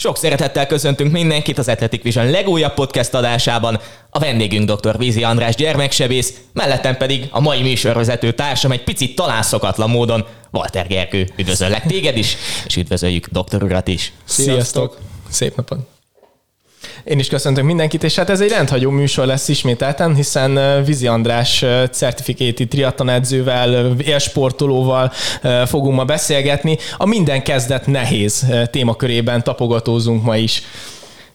[0.00, 3.80] Sok szeretettel köszöntünk mindenkit az Athletic Vision legújabb podcast adásában.
[4.10, 4.98] A vendégünk dr.
[4.98, 10.86] Vízi András gyermeksebész, mellettem pedig a mai műsorvezető társam egy picit talán szokatlan módon, Walter
[10.86, 11.28] Gerkő.
[11.36, 14.12] Üdvözöllek téged is, és üdvözöljük doktor urat is.
[14.24, 14.98] Sziasztok!
[15.28, 15.97] Szép napot!
[17.04, 21.64] Én is köszöntök mindenkit, és hát ez egy rendhagyó műsor lesz ismételten, hiszen Vizi András
[21.90, 25.12] certifikéti triatlon edzővel, élsportolóval
[25.66, 26.78] fogunk ma beszélgetni.
[26.96, 30.62] A minden kezdet nehéz témakörében tapogatózunk ma is.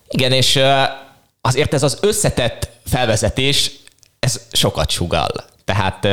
[0.07, 0.59] Igen, és
[1.41, 3.71] azért ez az összetett felvezetés,
[4.19, 5.31] ez sokat sugal.
[5.65, 6.07] Tehát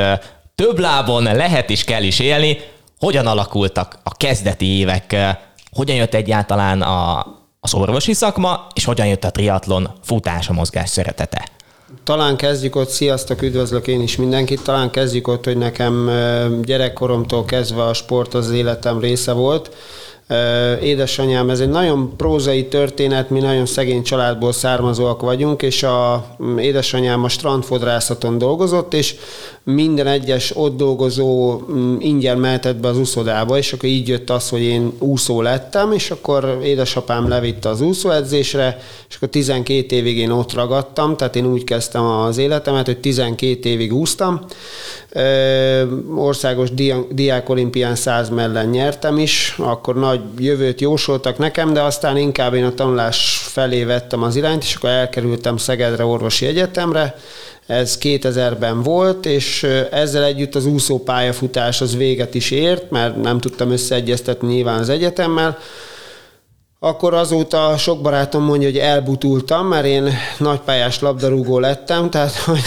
[0.54, 2.58] több lábon lehet és kell is élni.
[2.98, 5.16] Hogyan alakultak a kezdeti évek?
[5.70, 7.26] Hogyan jött egyáltalán a,
[7.60, 11.48] az orvosi szakma, és hogyan jött a triatlon futás, a mozgás szeretete?
[12.04, 16.10] Talán kezdjük ott, sziasztok, üdvözlök én is mindenkit, talán kezdjük ott, hogy nekem
[16.62, 19.70] gyerekkoromtól kezdve a sport az életem része volt,
[20.82, 26.58] Édesanyám, ez egy nagyon prózai történet, mi nagyon szegény családból származóak vagyunk, és a mm,
[26.58, 29.14] édesanyám a strandfodrászaton dolgozott, és
[29.64, 34.48] minden egyes ott dolgozó mm, ingyen mehetett be az úszodába, és akkor így jött az,
[34.48, 40.30] hogy én úszó lettem, és akkor édesapám levitte az úszóedzésre, és akkor 12 évig én
[40.30, 44.40] ott ragadtam, tehát én úgy kezdtem az életemet, hogy 12 évig úsztam.
[46.16, 46.68] Országos
[47.10, 52.64] diák olimpián 100 mellen nyertem is, akkor nagy jövőt jósoltak nekem, de aztán inkább én
[52.64, 57.14] a tanulás felé vettem az irányt, és akkor elkerültem Szegedre orvosi egyetemre.
[57.70, 63.70] Ez 2000-ben volt, és ezzel együtt az úszópályafutás az véget is ért, mert nem tudtam
[63.70, 65.58] összeegyeztetni nyilván az egyetemmel
[66.82, 72.62] akkor azóta sok barátom mondja, hogy elbutultam, mert én nagypályás labdarúgó lettem, tehát hogy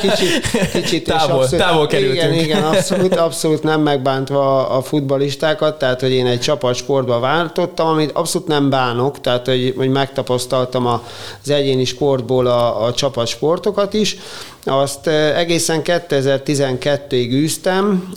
[0.00, 2.34] kicsit, kicsit távol, abszolút, távol kerültünk.
[2.34, 8.12] Igen, igen, abszolút, abszolút nem megbántva a futbalistákat, tehát hogy én egy csapatsportba váltottam, amit
[8.12, 14.16] abszolút nem bánok, tehát hogy, hogy megtapasztaltam az egyéni sportból a, a csapatsportokat is,
[14.64, 18.12] azt egészen 2012-ig űztem,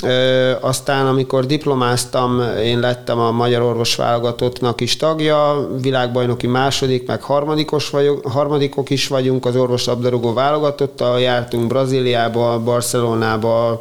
[0.60, 7.90] aztán amikor diplomáztam, én lettem a Magyar Orvos Válogatottnak is tagja, világbajnoki második, meg harmadikos
[7.90, 13.80] vagyok, harmadikok is vagyunk, az orvos labdarúgó válogatottal jártunk Brazíliába, Barcelonába,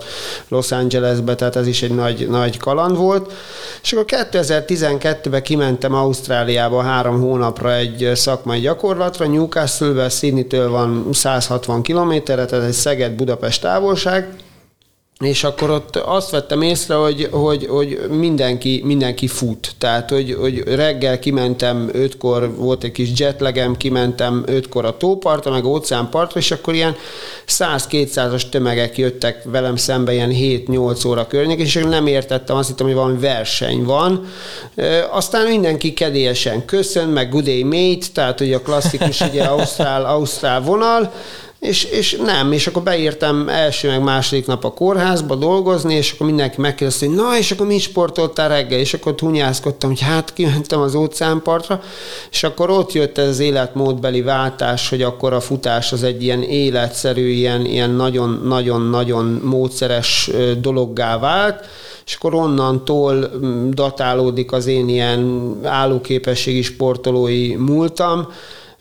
[0.48, 3.32] Los Angelesbe, tehát ez is egy nagy, nagy kaland volt.
[3.82, 12.44] És akkor 2012-ben kimentem Ausztráliába három hónapra egy szakmai gyakorlatra, Newcastle-be, Sydney-től van 160 kilométerre,
[12.54, 14.36] tehát egy Szeged-Budapest távolság,
[15.18, 19.72] és akkor ott azt vettem észre, hogy, hogy, hogy mindenki, mindenki fut.
[19.78, 25.64] Tehát, hogy, hogy reggel kimentem ötkor, volt egy kis jetlegem, kimentem ötkor a tópartra, meg
[25.64, 26.96] óceánpartra, és akkor ilyen
[27.48, 32.94] 100-200-as tömegek jöttek velem szembe ilyen 7-8 óra környék, és nem értettem, azt hittem, hogy
[32.94, 34.26] valami verseny van.
[35.10, 40.60] Aztán mindenki kedélyesen köszön, meg good day mate, tehát hogy a klasszikus ugye ausztrál, ausztrál
[40.60, 41.12] vonal,
[41.64, 46.26] és, és nem, és akkor beírtam első meg második nap a kórházba dolgozni, és akkor
[46.26, 50.80] mindenki megkérdezte, hogy na, és akkor mi sportoltál reggel, és akkor hunyászkodtam, hogy hát kimentem
[50.80, 51.80] az óceánpartra,
[52.30, 56.42] és akkor ott jött ez az életmódbeli váltás, hogy akkor a futás az egy ilyen
[56.42, 61.66] életszerű, ilyen, ilyen nagyon-nagyon-nagyon módszeres dologgá vált,
[62.06, 63.30] és akkor onnantól
[63.70, 68.28] datálódik az én ilyen állóképességi sportolói múltam,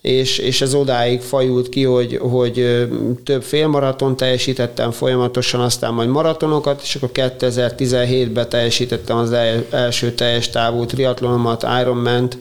[0.03, 2.88] és, és ez odáig fajult ki, hogy, hogy
[3.24, 9.31] több félmaraton teljesítettem folyamatosan, aztán majd maratonokat, és akkor 2017-ben teljesítettem az
[9.69, 12.38] első teljes távú triatlonomat, Ironman-t,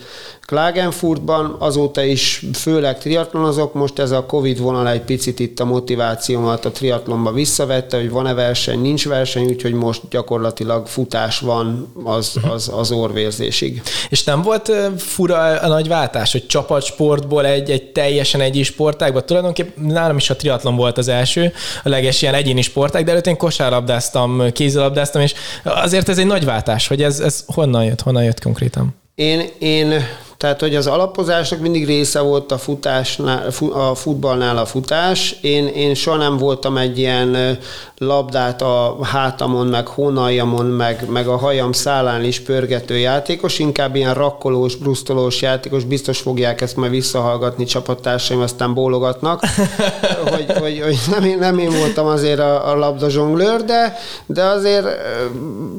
[0.52, 6.64] Klagenfurtban, azóta is főleg triatlonozok, most ez a Covid vonal egy picit itt a motivációmat
[6.64, 12.70] a triatlonba visszavette, hogy van-e verseny, nincs verseny, úgyhogy most gyakorlatilag futás van az, az,
[12.74, 13.82] az orvérzésig.
[14.08, 19.84] És nem volt fura a nagy váltás, hogy csapatsportból egy, egy teljesen egyéni sportágba, tulajdonképpen
[19.84, 21.52] nálam is a triatlon volt az első,
[21.84, 25.34] a leges ilyen egyéni sportág, de előtt én kosárlabdáztam, kézilabdáztam, és
[25.64, 28.94] azért ez egy nagy váltás, hogy ez, ez honnan jött, honnan jött konkrétan?
[29.14, 30.04] Én, én
[30.42, 35.36] tehát, hogy az alapozásnak mindig része volt a, futásnál, a futballnál a futás.
[35.40, 37.58] Én, én soha nem voltam egy ilyen
[37.98, 44.14] labdát a hátamon, meg hónaljamon, meg, meg a hajam szálán is pörgető játékos, inkább ilyen
[44.14, 49.42] rakkolós, brusztolós játékos, biztos fogják ezt majd visszahallgatni csapattársaim, aztán bólogatnak,
[50.34, 53.96] hogy, hogy, hogy nem, én, nem én voltam azért a, a labda zsonglőr, de,
[54.26, 54.86] de azért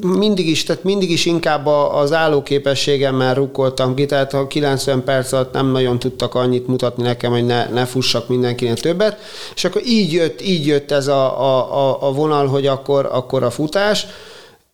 [0.01, 5.53] mindig is, tehát mindig is inkább az állóképességemmel rukkoltam ki, tehát ha 90 perc alatt
[5.53, 9.17] nem nagyon tudtak annyit mutatni nekem, hogy ne, ne fussak mindenkinek többet,
[9.55, 13.43] és akkor így jött, így jött ez a, a, a, a vonal, hogy akkor, akkor
[13.43, 14.05] a futás,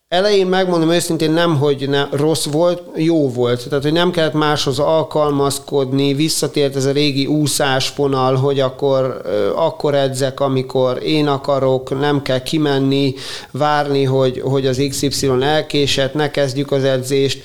[0.10, 3.68] Elején megmondom őszintén nem, hogy ne, rossz volt, jó volt.
[3.68, 9.22] Tehát, hogy nem kellett máshoz alkalmazkodni, visszatért ez a régi úszásfonal, hogy akkor,
[9.56, 13.14] akkor edzek, amikor én akarok, nem kell kimenni,
[13.52, 17.42] várni, hogy, hogy az XY elkésett, ne kezdjük az edzést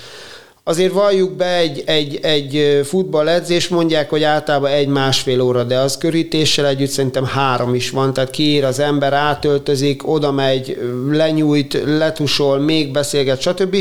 [0.67, 6.67] Azért valljuk be egy, egy, egy futballedzés, mondják, hogy általában egy-másfél óra, de az körítéssel
[6.67, 10.79] együtt szerintem három is van, tehát kiír az ember, átöltözik, oda megy,
[11.11, 13.77] lenyújt, letusol, még beszélget, stb.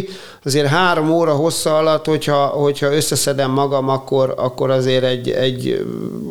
[0.46, 5.86] Azért három óra hossza alatt, hogyha, hogyha összeszedem magam, akkor, akkor azért egy, egy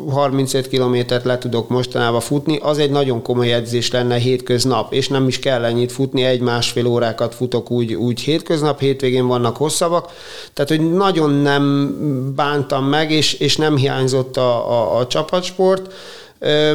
[0.09, 2.59] 35 kilométert le tudok mostanában futni.
[2.61, 7.35] Az egy nagyon komoly edzés lenne hétköznap, és nem is kell ennyit futni, egy-másfél órákat
[7.35, 10.11] futok úgy, úgy hétköznap, hétvégén vannak hosszabbak,
[10.53, 11.91] tehát, hogy nagyon nem
[12.35, 15.93] bántam meg, és, és nem hiányzott a, a, a csapatsport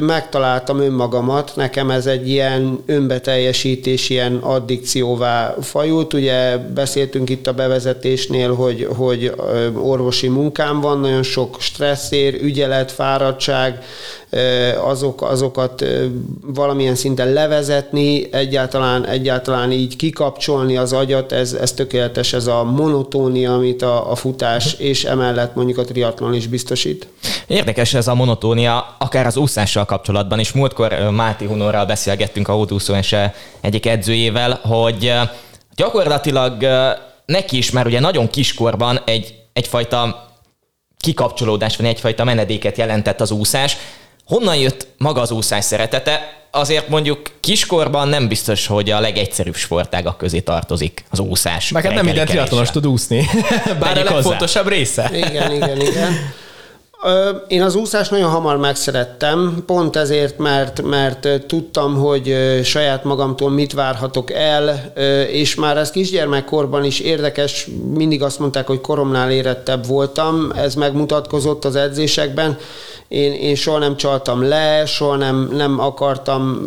[0.01, 6.15] megtaláltam önmagamat, nekem ez egy ilyen önbeteljesítés, ilyen addikcióvá fajult.
[6.15, 9.33] Ugye beszéltünk itt a bevezetésnél, hogy, hogy
[9.75, 13.83] orvosi munkám van, nagyon sok stresszér, ügyelet, fáradtság,
[14.85, 15.85] azok, azokat
[16.41, 23.55] valamilyen szinten levezetni, egyáltalán, egyáltalán így kikapcsolni az agyat, ez, ez tökéletes, ez a monotónia,
[23.55, 27.07] amit a, a futás és emellett mondjuk a triatlon is biztosít.
[27.47, 30.53] Érdekes ez a monotónia, akár az úszással kapcsolatban is.
[30.53, 33.15] Múltkor Máti Hunorral beszélgettünk a Hódúszóes
[33.61, 35.13] egyik edzőjével, hogy
[35.77, 36.67] gyakorlatilag
[37.27, 40.29] neki is már ugye nagyon kiskorban egy, egyfajta
[40.99, 43.77] kikapcsolódás, vagy egyfajta menedéket jelentett az úszás,
[44.27, 46.33] Honnan jött maga az úszás szeretete?
[46.51, 51.71] Azért mondjuk kiskorban nem biztos, hogy a legegyszerűbb sportágak közé tartozik az úszás.
[51.71, 53.27] Meg hát nem minden triatlonos tud úszni,
[53.81, 55.11] bár a legfontosabb része.
[55.13, 56.13] Igen, igen, igen.
[57.49, 63.73] Én az úszást nagyon hamar megszerettem, pont ezért, mert, mert tudtam, hogy saját magamtól mit
[63.73, 64.93] várhatok el,
[65.31, 71.65] és már ez kisgyermekkorban is érdekes, mindig azt mondták, hogy koromnál érettebb voltam, ez megmutatkozott
[71.65, 72.59] az edzésekben,
[73.09, 76.59] én, én soha nem csaltam le, soha nem, nem akartam,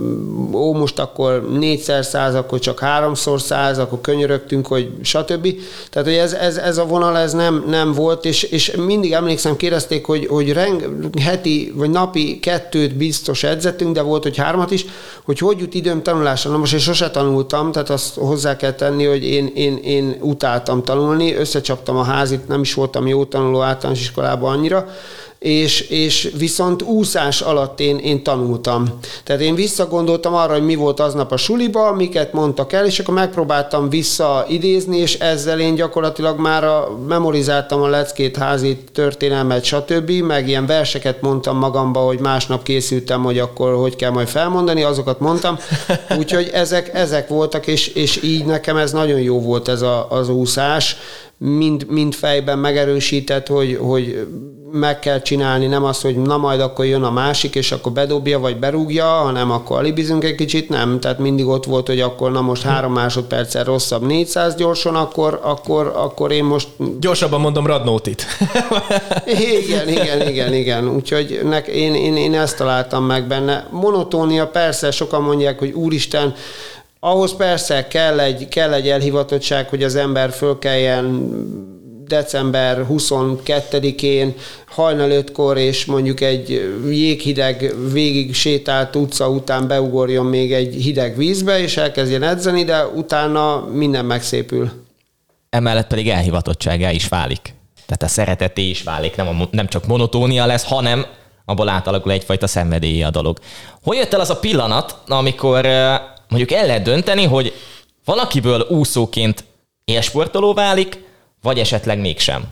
[0.53, 5.47] ó, most akkor négyszer száz, akkor csak háromszor száz, akkor könyörögtünk, hogy stb.
[5.89, 9.55] Tehát, hogy ez, ez, ez a vonal, ez nem, nem volt, és, és mindig emlékszem,
[9.55, 14.85] kérdezték, hogy, hogy reng, heti vagy napi kettőt biztos edzettünk, de volt, hogy hármat is,
[15.23, 16.51] hogy hogy jut időm tanulásra.
[16.51, 20.83] Na most én sose tanultam, tehát azt hozzá kell tenni, hogy én, én, én utáltam
[20.83, 24.87] tanulni, összecsaptam a házit, nem is voltam jó tanuló általános iskolában annyira,
[25.41, 28.99] és, és viszont úszás alatt én, én tanultam.
[29.23, 33.13] Tehát én visszagondoltam arra, hogy mi volt aznap a suliba, miket mondtak el, és akkor
[33.13, 40.47] megpróbáltam visszaidézni, és ezzel én gyakorlatilag már a, memorizáltam a leckét, házi történelmet, stb., meg
[40.47, 45.57] ilyen verseket mondtam magamba, hogy másnap készültem, hogy akkor hogy kell majd felmondani, azokat mondtam.
[46.17, 50.29] Úgyhogy ezek, ezek voltak, és, és így nekem ez nagyon jó volt ez a, az
[50.29, 50.97] úszás,
[51.43, 54.27] mind, mind fejben megerősített, hogy, hogy
[54.71, 58.39] meg kell csinálni, nem az, hogy na majd akkor jön a másik, és akkor bedobja,
[58.39, 60.99] vagy berúgja, hanem akkor alibizünk egy kicsit, nem.
[60.99, 65.93] Tehát mindig ott volt, hogy akkor na most három másodperccel rosszabb 400 gyorsan, akkor, akkor,
[65.95, 66.67] akkor én most...
[66.99, 68.25] Gyorsabban mondom Radnótit.
[69.65, 70.89] igen, igen, igen, igen.
[70.89, 73.67] Úgyhogy nek, én, én, én ezt találtam meg benne.
[73.71, 76.33] Monotónia, persze, sokan mondják, hogy úristen,
[77.03, 81.33] ahhoz persze kell egy, kell egy elhivatottság, hogy az ember fölkeljen
[82.07, 84.33] december 22-én
[84.67, 86.49] hajnal ötkor, és mondjuk egy
[86.89, 93.65] jéghideg végig sétált utca után beugorjon még egy hideg vízbe, és elkezdjen edzeni, de utána
[93.71, 94.71] minden megszépül.
[95.49, 97.53] Emellett pedig elhivatottságá is válik.
[97.85, 101.05] Tehát a szereteté is válik, nem, a, nem csak monotónia lesz, hanem
[101.45, 103.37] abból átalakul egyfajta szenvedélye a dolog.
[103.83, 105.67] Hogy jött el az a pillanat, amikor
[106.31, 107.53] mondjuk el lehet dönteni, hogy
[108.05, 109.43] valakiből úszóként
[109.85, 111.03] élsportoló válik,
[111.41, 112.43] vagy esetleg mégsem.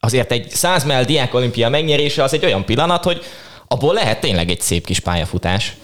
[0.00, 3.22] Azért egy 100 mell diák olimpia megnyerése az egy olyan pillanat, hogy
[3.68, 5.76] abból lehet tényleg egy szép kis pályafutás.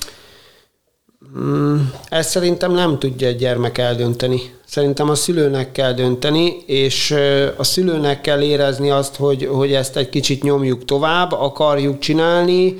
[1.38, 4.40] Mm, ezt szerintem nem tudja egy gyermek eldönteni.
[4.66, 7.14] Szerintem a szülőnek kell dönteni, és
[7.56, 12.76] a szülőnek kell érezni azt, hogy, hogy ezt egy kicsit nyomjuk tovább, akarjuk csinálni,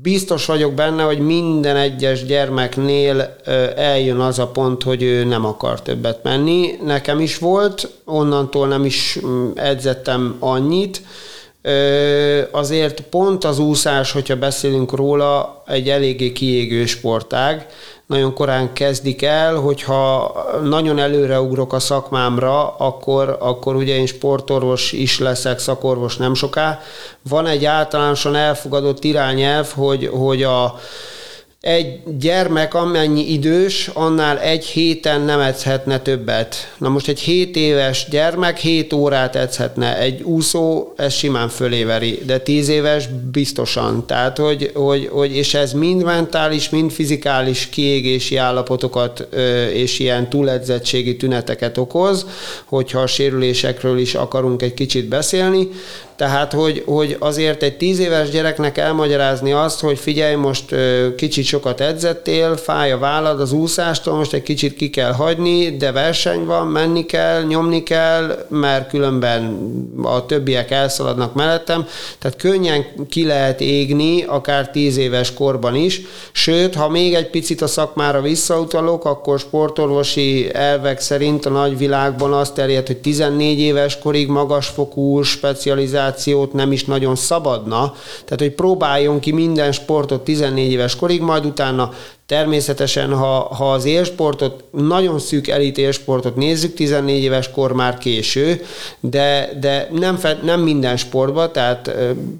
[0.00, 3.36] Biztos vagyok benne, hogy minden egyes gyermeknél
[3.76, 6.70] eljön az a pont, hogy ő nem akar többet menni.
[6.84, 11.02] Nekem is volt, onnantól nem is mm, edzettem annyit.
[12.50, 17.66] Azért pont az úszás, hogyha beszélünk róla, egy eléggé kiégő sportág
[18.12, 25.18] nagyon korán kezdik el, hogyha nagyon előreugrok a szakmámra, akkor, akkor ugye én sportorvos is
[25.18, 26.80] leszek, szakorvos nem soká.
[27.28, 30.74] Van egy általánosan elfogadott irányelv, hogy, hogy a
[31.62, 36.74] egy gyermek amennyi idős, annál egy héten nem edzhetne többet.
[36.78, 42.38] Na most egy 7 éves gyermek 7 órát edzhetne, egy úszó ez simán föléveri, de
[42.38, 44.06] 10 éves biztosan.
[44.06, 49.28] Tehát, hogy, hogy, hogy és ez mind mentális, mind fizikális kiégési állapotokat
[49.72, 52.26] és ilyen túledzettségi tüneteket okoz,
[52.64, 55.68] hogyha a sérülésekről is akarunk egy kicsit beszélni.
[56.22, 60.74] Tehát, hogy, hogy azért egy tíz éves gyereknek elmagyarázni azt, hogy figyelj, most
[61.16, 65.92] kicsit sokat edzettél, fáj a vállad az úszástól, most egy kicsit ki kell hagyni, de
[65.92, 69.58] verseny van, menni kell, nyomni kell, mert különben
[70.02, 71.86] a többiek elszaladnak mellettem.
[72.18, 76.00] Tehát könnyen ki lehet égni, akár tíz éves korban is.
[76.32, 82.54] Sőt, ha még egy picit a szakmára visszautalok, akkor sportorvosi elvek szerint a nagyvilágban azt
[82.54, 89.20] terjed, hogy 14 éves korig magasfokú specializáció generációt nem is nagyon szabadna, tehát hogy próbáljon
[89.20, 91.90] ki minden sportot 14 éves korig, majd utána
[92.32, 98.64] Természetesen, ha, ha az élsportot, nagyon szűk elit élsportot nézzük, 14 éves kor már késő,
[99.00, 101.90] de, de nem, fe, nem minden sportban, tehát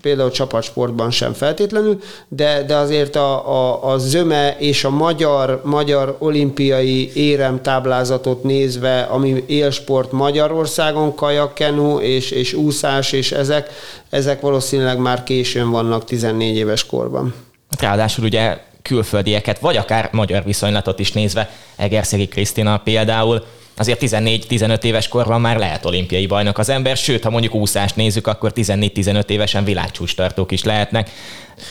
[0.02, 6.16] például csapatsportban sem feltétlenül, de, de azért a, a, a zöme és a magyar, magyar
[6.18, 13.70] olimpiai érem táblázatot nézve, ami élsport Magyarországon, kajakkenu és, és úszás, és ezek,
[14.10, 17.34] ezek valószínűleg már későn vannak 14 éves korban.
[17.78, 23.44] Ráadásul ugye külföldieket, vagy akár magyar viszonylatot is nézve, Egerszegi Krisztina például,
[23.76, 28.26] azért 14-15 éves korban már lehet olimpiai bajnok az ember, sőt, ha mondjuk úszást nézzük,
[28.26, 31.10] akkor 14-15 évesen világcsúcstartók is lehetnek.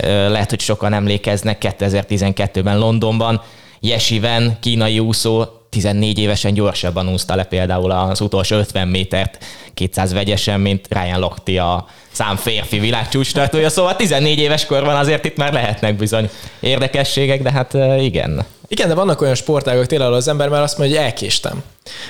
[0.08, 3.42] Lehet, hogy sokan emlékeznek 2012-ben Londonban,
[3.82, 10.60] Jesiven, kínai úszó 14 évesen gyorsabban úszta le például az utolsó 50 métert 200 vegyesen,
[10.60, 15.96] mint Ryan Lochte a szám férfi világcsúcstartója, szóval 14 éves korban azért itt már lehetnek
[15.96, 18.46] bizony érdekességek, de hát igen.
[18.72, 21.64] Igen, de vannak olyan sportágok tényleg, az ember már azt mondja, hogy elkéstem.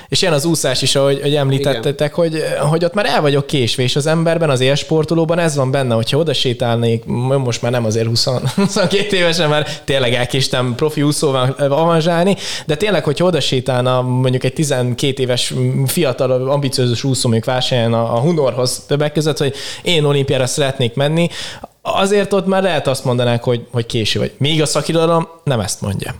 [0.07, 3.83] És ilyen az úszás is, ahogy, ahogy említettetek, hogy, hogy ott már el vagyok késve,
[3.83, 8.07] és az emberben, az élsportolóban ez van benne, hogyha oda sétálnék, most már nem azért
[8.07, 8.25] 20,
[8.55, 14.53] 22 évesen, mert tényleg elkéstem profi úszóval avanzsálni, de tényleg, hogyha oda sétálna mondjuk egy
[14.53, 15.53] 12 éves
[15.85, 21.29] fiatal, ambiciózus úszó, mondjuk versenyen a, a Hunorhoz többek között, hogy én olimpiára szeretnék menni,
[21.81, 24.31] azért ott már lehet azt mondanák, hogy, hogy késő vagy.
[24.37, 26.15] Míg a szakirodalom nem ezt mondja.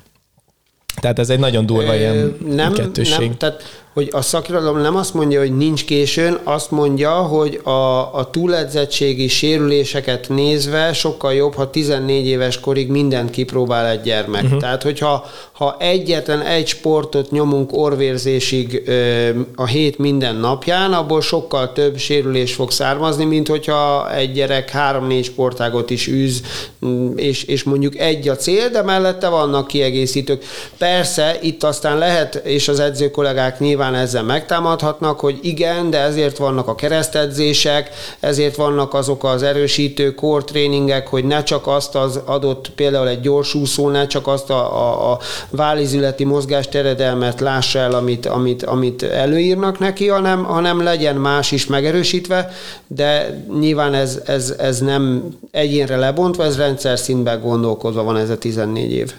[1.01, 3.27] Tehát ez egy nagyon durva ilyen nem, kettősség.
[3.27, 7.69] Nem, tehát hogy a szakirodalom nem azt mondja, hogy nincs későn, azt mondja, hogy a,
[8.15, 14.43] a túledzettségi sérüléseket nézve sokkal jobb, ha 14 éves korig mindent kipróbál egy gyermek.
[14.43, 14.59] Uh-huh.
[14.59, 21.73] Tehát, hogyha ha egyetlen egy sportot nyomunk orvérzésig ö, a hét minden napján, abból sokkal
[21.73, 26.41] több sérülés fog származni, mint hogyha egy gyerek három-négy sportágot is űz,
[26.85, 30.43] mm, és, és mondjuk egy a cél, de mellette vannak kiegészítők.
[30.77, 35.99] Persze, itt aztán lehet, és az edző kollégák nyilván nyilván ezzel megtámadhatnak, hogy igen, de
[35.99, 41.95] ezért vannak a keresztedzések, ezért vannak azok az erősítő core tréningek, hogy ne csak azt
[41.95, 45.19] az adott, például egy gyorsúszó, ne csak azt a, a, a
[45.49, 52.51] válizületi mozgásteredelmet lássa el, amit, amit, amit előírnak neki, hanem, hanem legyen más is megerősítve,
[52.87, 58.37] de nyilván ez, ez, ez nem egyénre lebontva, ez rendszer szintben gondolkodva van ez a
[58.37, 59.13] 14 év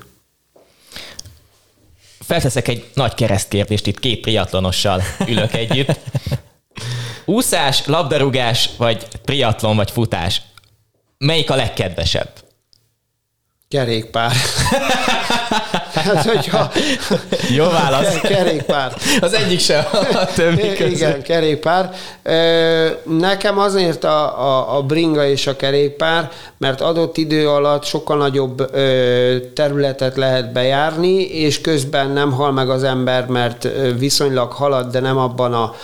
[2.23, 5.99] felteszek egy nagy keresztkérdést, itt két triatlonossal ülök együtt.
[7.25, 10.43] Úszás, labdarúgás, vagy triatlon, vagy futás?
[11.19, 12.31] Melyik a legkedvesebb?
[13.69, 14.33] Kerékpár.
[15.95, 16.71] hát, hogyha...
[17.57, 18.21] Jó válasz.
[18.21, 18.93] Kerékpár.
[19.21, 20.87] Az egyik sem a többi közül.
[20.87, 21.91] Igen, kerékpár.
[23.19, 28.71] Nekem azért a, a, a bringa és a kerékpár, mert adott idő alatt sokkal nagyobb
[29.55, 33.69] területet lehet bejárni, és közben nem hal meg az ember, mert
[33.99, 35.75] viszonylag halad, de nem abban a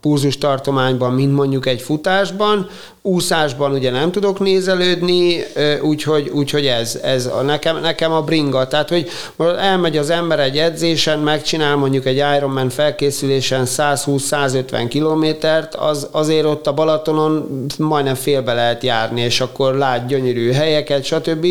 [0.00, 2.68] pulzus tartományban, mint mondjuk egy futásban.
[3.02, 5.44] Úszásban ugye nem tudok nézelődni,
[5.82, 8.66] úgyhogy, úgyhogy ez, ez a, nekem, nekem a bringa.
[8.72, 9.08] Tehát, hogy
[9.58, 16.66] elmegy az ember egy edzésen, megcsinál mondjuk egy Ironman felkészülésen 120-150 kilométert, az, azért ott
[16.66, 21.46] a Balatonon majdnem félbe lehet járni, és akkor lát gyönyörű helyeket, stb.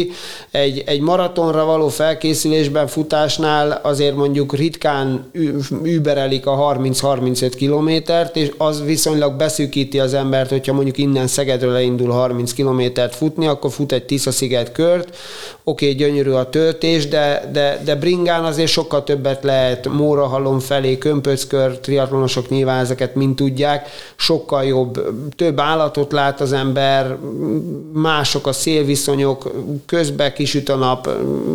[0.51, 5.31] Egy, egy maratonra való felkészülésben, futásnál azért mondjuk ritkán
[5.83, 12.11] überelik a 30-35 kilométert, és az viszonylag beszűkíti az embert, hogyha mondjuk innen Szegedről leindul
[12.11, 15.17] 30 kilométert futni, akkor fut egy Tisza-sziget kör, kört,
[15.63, 20.97] oké, okay, gyönyörű a töltés, de, de, de bringán azért sokkal többet lehet Mórahalom felé,
[20.97, 25.01] Kömpöckör, triatlonosok nyilván ezeket mind tudják, sokkal jobb,
[25.35, 27.17] több állatot lát az ember,
[27.93, 29.51] mások a szélviszonyok,
[29.85, 31.09] közbe kisüt a nap,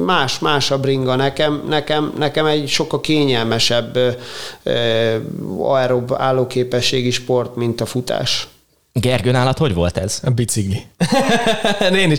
[0.04, 1.14] más, más a bringa.
[1.14, 3.98] Nekem, nekem, nekem egy sokkal kényelmesebb
[5.58, 8.48] aerob állóképességi sport, mint a futás.
[9.00, 10.20] Gergő, nálad hogy volt ez?
[10.24, 10.82] A bicikli.
[12.02, 12.18] Én is.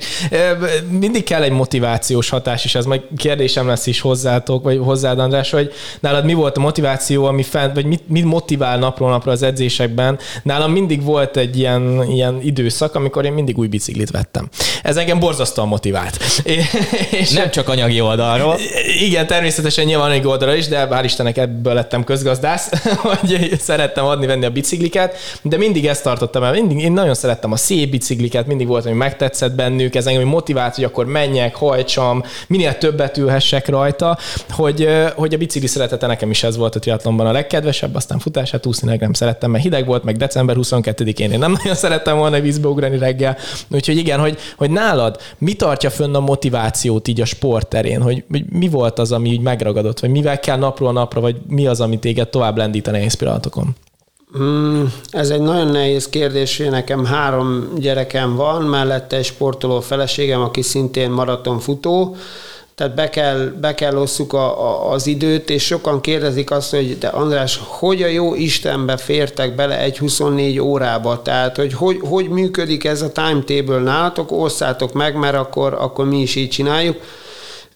[0.89, 5.51] Mindig kell egy motivációs hatás, és ez majd kérdésem lesz is hozzátok, vagy hozzád, András,
[5.51, 9.41] hogy nálad mi volt a motiváció, ami fent, vagy mit, mit motivál napról napra az
[9.41, 10.19] edzésekben?
[10.43, 14.49] Nálam mindig volt egy ilyen, ilyen időszak, amikor én mindig új biciklit vettem.
[14.83, 16.17] Ez engem borzasztóan motivált.
[17.21, 18.55] és Nem csak anyagi oldalról.
[18.99, 24.45] Igen, természetesen nyilván anyagi oldalra is, de bár Istenek ebből lettem közgazdász, hogy szerettem adni-venni
[24.45, 28.67] a bicikliket, de mindig ezt tartottam el mindig, én nagyon szerettem a szép bicikliket, mindig
[28.67, 34.17] volt, hogy megtetszett bennük, ez engem motivált, hogy akkor menjek, hajtsam, minél többet ülhessek rajta,
[34.49, 38.65] hogy, hogy a bicikli szeretete nekem is ez volt a triatlonban a legkedvesebb, aztán futását
[38.65, 42.67] úszni nem szerettem, mert hideg volt, meg december 22-én én nem nagyon szerettem volna vízbe
[42.67, 43.37] ugrani reggel.
[43.69, 48.45] Úgyhogy igen, hogy, hogy nálad mi tartja fönn a motivációt így a sportterén, hogy, hogy
[48.49, 51.99] mi volt az, ami így megragadott, vagy mivel kell napról napra, vagy mi az, ami
[51.99, 53.75] téged tovább lendít a nehéz pillanatokon?
[54.39, 60.61] Mm, ez egy nagyon nehéz kérdés, nekem három gyerekem van, mellette egy sportoló feleségem, aki
[60.61, 62.15] szintén maratonfutó,
[62.77, 66.97] tehát be kell, be kell osszuk a, a, az időt, és sokan kérdezik azt, hogy
[66.97, 71.21] de András, hogy a jó Istenbe fértek bele egy 24 órába?
[71.21, 76.21] Tehát, hogy hogy, hogy működik ez a timetable nálatok, osszátok meg, mert akkor, akkor mi
[76.21, 77.01] is így csináljuk.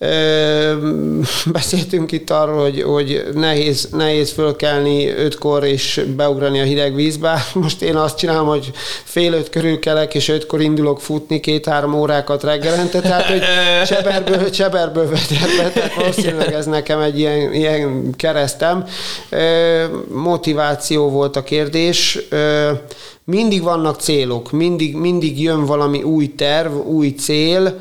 [1.51, 7.45] Beszéltünk itt arról, hogy, hogy nehéz, nehéz fölkelni ötkor és beugrani a hideg vízbe.
[7.53, 8.71] Most én azt csinálom, hogy
[9.03, 13.41] fél öt körül kelek, és ötkor indulok futni két-három órákat reggelente, tehát hogy
[13.95, 18.85] cseberből, cseberből vetett tehát valószínűleg ez nekem egy ilyen, ilyen keresztem.
[20.07, 22.19] Motiváció volt a kérdés
[23.25, 27.79] mindig vannak célok, mindig, mindig jön valami új terv, új cél,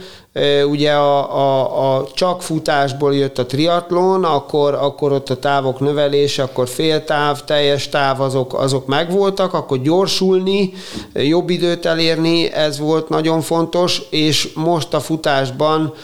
[0.71, 6.43] ugye a, a, a csak futásból jött a triatlon, akkor, akkor ott a távok növelése,
[6.43, 10.73] akkor féltáv, teljes táv, azok, azok megvoltak, akkor gyorsulni,
[11.15, 15.95] jobb időt elérni, ez volt nagyon fontos, és most a futásban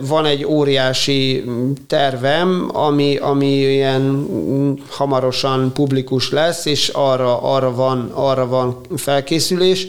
[0.00, 1.44] van egy óriási
[1.86, 4.28] tervem, ami, ami ilyen
[4.90, 9.88] hamarosan publikus lesz, és arra, arra, van, arra van felkészülés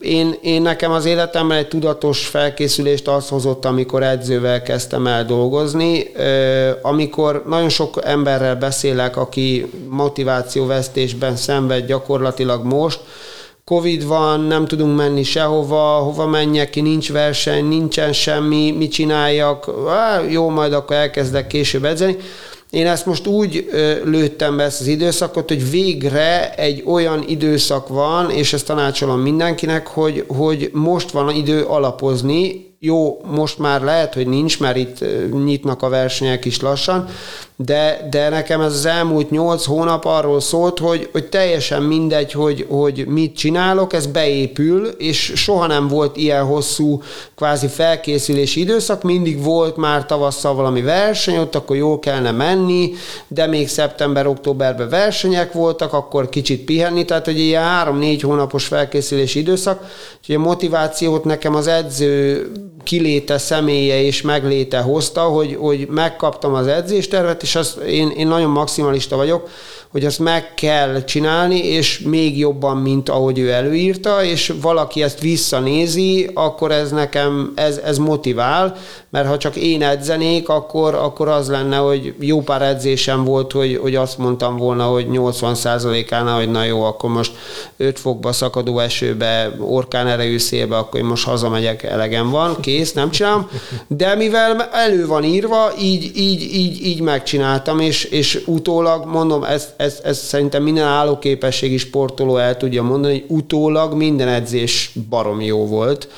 [0.00, 6.12] én, én nekem az életemben egy tudatos felkészülést az hozott, amikor edzővel kezdtem el dolgozni.
[6.82, 13.00] Amikor nagyon sok emberrel beszélek, aki motivációvesztésben szenved gyakorlatilag most,
[13.70, 19.70] Covid van, nem tudunk menni sehova, hova menjek ki, nincs verseny, nincsen semmi, mit csináljak,
[19.88, 22.16] Á, jó, majd akkor elkezdek később edzeni.
[22.70, 23.70] Én ezt most úgy
[24.04, 29.86] lőttem be ezt az időszakot, hogy végre egy olyan időszak van, és ezt tanácsolom mindenkinek,
[29.86, 35.04] hogy, hogy most van idő alapozni, jó, most már lehet, hogy nincs, mert itt
[35.44, 37.08] nyitnak a versenyek is lassan,
[37.56, 42.66] de, de nekem ez az elmúlt nyolc hónap arról szólt, hogy, hogy teljesen mindegy, hogy,
[42.68, 47.02] hogy mit csinálok, ez beépül, és soha nem volt ilyen hosszú
[47.36, 52.92] kvázi felkészülési időszak, mindig volt már tavasszal valami verseny, ott akkor jól kellene menni,
[53.28, 59.84] de még szeptember-októberben versenyek voltak, akkor kicsit pihenni, tehát hogy ilyen három-négy hónapos felkészülési időszak,
[60.18, 62.50] úgyhogy a motivációt nekem az edző
[62.82, 68.50] kiléte, személye és megléte hozta, hogy, hogy megkaptam az edzéstervet, és azt én, én nagyon
[68.50, 69.48] maximalista vagyok,
[69.90, 75.20] hogy azt meg kell csinálni, és még jobban, mint ahogy ő előírta, és valaki ezt
[75.20, 78.76] visszanézi, akkor ez nekem, ez, ez motivál,
[79.10, 83.78] mert ha csak én edzenék, akkor, akkor az lenne, hogy jó pár edzésem volt, hogy,
[83.82, 87.32] hogy azt mondtam volna, hogy 80%-ánál, hogy na jó, akkor most
[87.76, 93.10] 5 fokba szakadó esőbe, orkán erejű szélbe, akkor én most hazamegyek, elegem van, kész, nem
[93.10, 93.48] csinálom,
[93.86, 99.68] de mivel elő van írva, így, így, így, így megcsináltam, és, és utólag mondom, ez,
[99.80, 105.66] ez, ez szerintem minden állóképességi sportoló el tudja mondani, hogy utólag minden edzés barom jó
[105.66, 106.08] volt,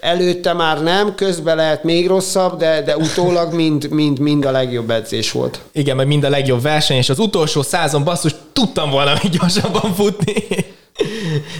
[0.00, 4.90] Előtte már nem, közben lehet még rosszabb, de, de utólag mind, mind, mind a legjobb
[4.90, 5.60] edzés volt.
[5.72, 9.94] Igen, mert mind a legjobb verseny, és az utolsó százon basszus tudtam volna még gyorsabban
[9.94, 10.34] futni.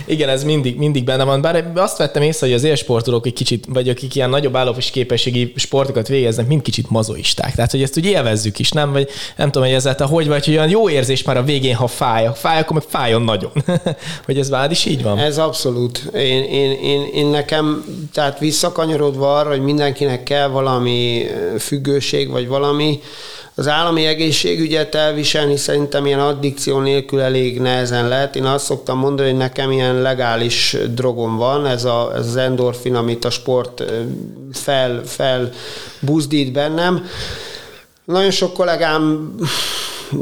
[0.06, 1.40] Igen, ez mindig, mindig benne van.
[1.40, 5.52] Bár azt vettem észre, hogy az élsportolók egy kicsit, vagy akik ilyen nagyobb állapos képességi
[5.56, 7.54] sportokat végeznek, mind kicsit mazoisták.
[7.54, 8.92] Tehát, hogy ezt úgy élvezzük is, nem?
[8.92, 11.74] Vagy nem tudom, hogy ezzel te hogy vagy, hogy olyan jó érzés már a végén,
[11.74, 12.24] ha fáj.
[12.24, 13.52] Ha fáj, akkor meg fájjon nagyon.
[14.26, 15.18] hogy ez vád is így van?
[15.18, 16.10] Ez abszolút.
[16.14, 21.26] Én, én, én, én nekem, tehát visszakanyarodva arra, hogy mindenkinek kell valami
[21.58, 23.00] függőség, vagy valami,
[23.54, 28.36] az állami egészségügyet elviselni szerintem ilyen addikció nélkül elég nehezen lehet.
[28.36, 32.94] Én azt szoktam mondani, hogy nekem ilyen legális drogom van, ez, a, ez az endorfin,
[32.94, 33.84] amit a sport
[34.52, 35.52] fel, fel
[36.00, 37.06] buzdít bennem.
[38.04, 39.34] Nagyon sok kollégám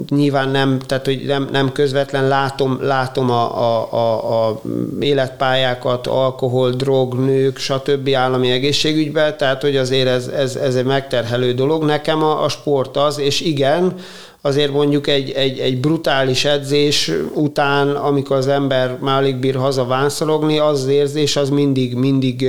[0.09, 4.61] nyilván nem, tehát hogy nem, nem közvetlen látom, látom a, a, a, a
[5.00, 8.11] életpályákat, alkohol, drog, nők, stb.
[8.14, 11.85] állami egészségügyben, tehát hogy azért ez, ez, ez egy megterhelő dolog.
[11.85, 13.94] Nekem a, a sport az, és igen,
[14.42, 19.85] azért mondjuk egy, egy, egy brutális edzés után, amikor az ember már alig bír haza
[19.85, 22.48] vánszorogni, az, az érzés az mindig, mindig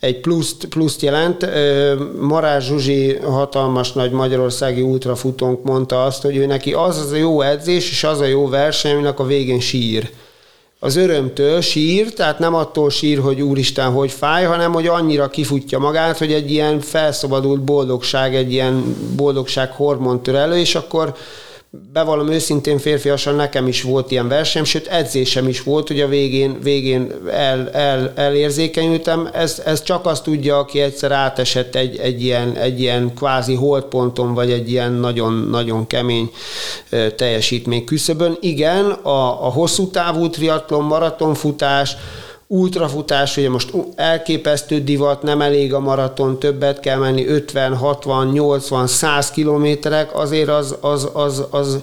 [0.00, 1.46] egy pluszt, pluszt jelent.
[2.20, 7.40] Marás Zsuzsi, hatalmas nagy magyarországi ultrafutónk mondta azt, hogy ő neki az az a jó
[7.40, 10.10] edzés, és az a jó verseny, aminek a végén sír
[10.84, 15.78] az örömtől sír, tehát nem attól sír, hogy úristen, hogy fáj, hanem hogy annyira kifutja
[15.78, 21.14] magát, hogy egy ilyen felszabadult boldogság, egy ilyen boldogság hormon tör elő, és akkor
[21.92, 26.58] bevallom őszintén férfiasan nekem is volt ilyen verseny, sőt edzésem is volt, hogy a végén,
[26.62, 29.28] végén el, el, elérzékenyültem.
[29.32, 34.34] Ez, ez csak azt tudja, aki egyszer átesett egy, egy, ilyen, egy ilyen kvázi holdponton,
[34.34, 36.30] vagy egy ilyen nagyon-nagyon kemény
[37.16, 38.36] teljesítmény küszöbön.
[38.40, 41.96] Igen, a, a hosszú távú triatlon, maratonfutás,
[42.52, 48.86] ultrafutás, ugye most elképesztő divat, nem elég a maraton, többet kell menni, 50, 60, 80,
[48.86, 51.80] 100 kilométerek, azért az, az, az, az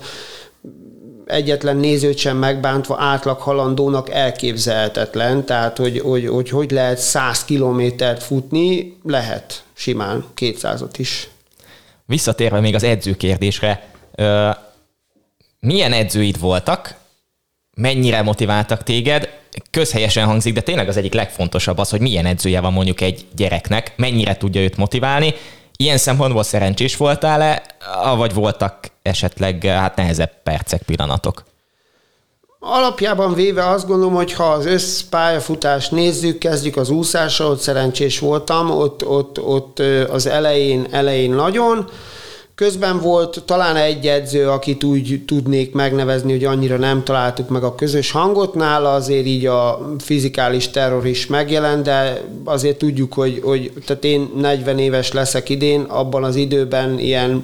[1.26, 8.24] egyetlen nézőt sem megbántva átlag halandónak elképzelhetetlen, tehát hogy hogy, hogy, hogy lehet 100 kilométert
[8.24, 11.30] futni, lehet simán 200-at is.
[12.06, 13.92] Visszatérve még az edzőkérdésre,
[15.60, 16.96] milyen edzőid voltak,
[17.80, 19.30] mennyire motiváltak téged,
[19.72, 23.94] közhelyesen hangzik, de tényleg az egyik legfontosabb az, hogy milyen edzője van mondjuk egy gyereknek,
[23.96, 25.34] mennyire tudja őt motiválni.
[25.78, 27.64] Ilyen szempontból szerencsés voltál-e,
[28.16, 31.44] vagy voltak esetleg hát nehezebb percek, pillanatok?
[32.60, 38.70] Alapjában véve azt gondolom, hogy ha az összpályafutást nézzük, kezdjük az úszással, ott szerencsés voltam,
[38.70, 41.90] ott, ott, ott az elején, elején nagyon,
[42.60, 47.76] Közben volt talán egy edző, akit úgy tudnék megnevezni, hogy annyira nem találtuk meg a
[47.76, 53.72] közös hangot nála, azért így a fizikális terror is megjelent, de azért tudjuk, hogy, hogy
[53.86, 57.42] tehát én 40 éves leszek idén, abban az időben ilyen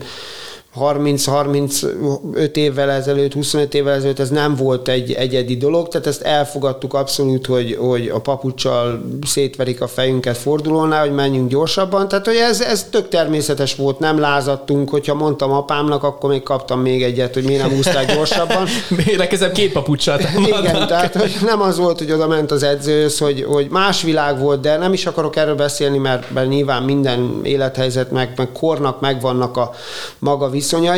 [0.79, 6.93] 30-35 évvel ezelőtt, 25 évvel ezelőtt ez nem volt egy egyedi dolog, tehát ezt elfogadtuk
[6.93, 12.61] abszolút, hogy, hogy a papucsal szétverik a fejünket fordulónál, hogy menjünk gyorsabban, tehát hogy ez,
[12.61, 17.43] ez tök természetes volt, nem lázadtunk, hogyha mondtam apámnak, akkor még kaptam még egyet, hogy
[17.43, 18.67] miért nem úszták gyorsabban.
[19.17, 20.19] Legkezebb két papucsal
[20.59, 24.39] Igen, tehát hogy nem az volt, hogy oda ment az edzőhöz, hogy, hogy más világ
[24.39, 28.99] volt, de nem is akarok erről beszélni, mert, mert nyilván minden élethelyzet, meg, meg kornak
[28.99, 29.71] megvannak a
[30.19, 30.97] maga visz i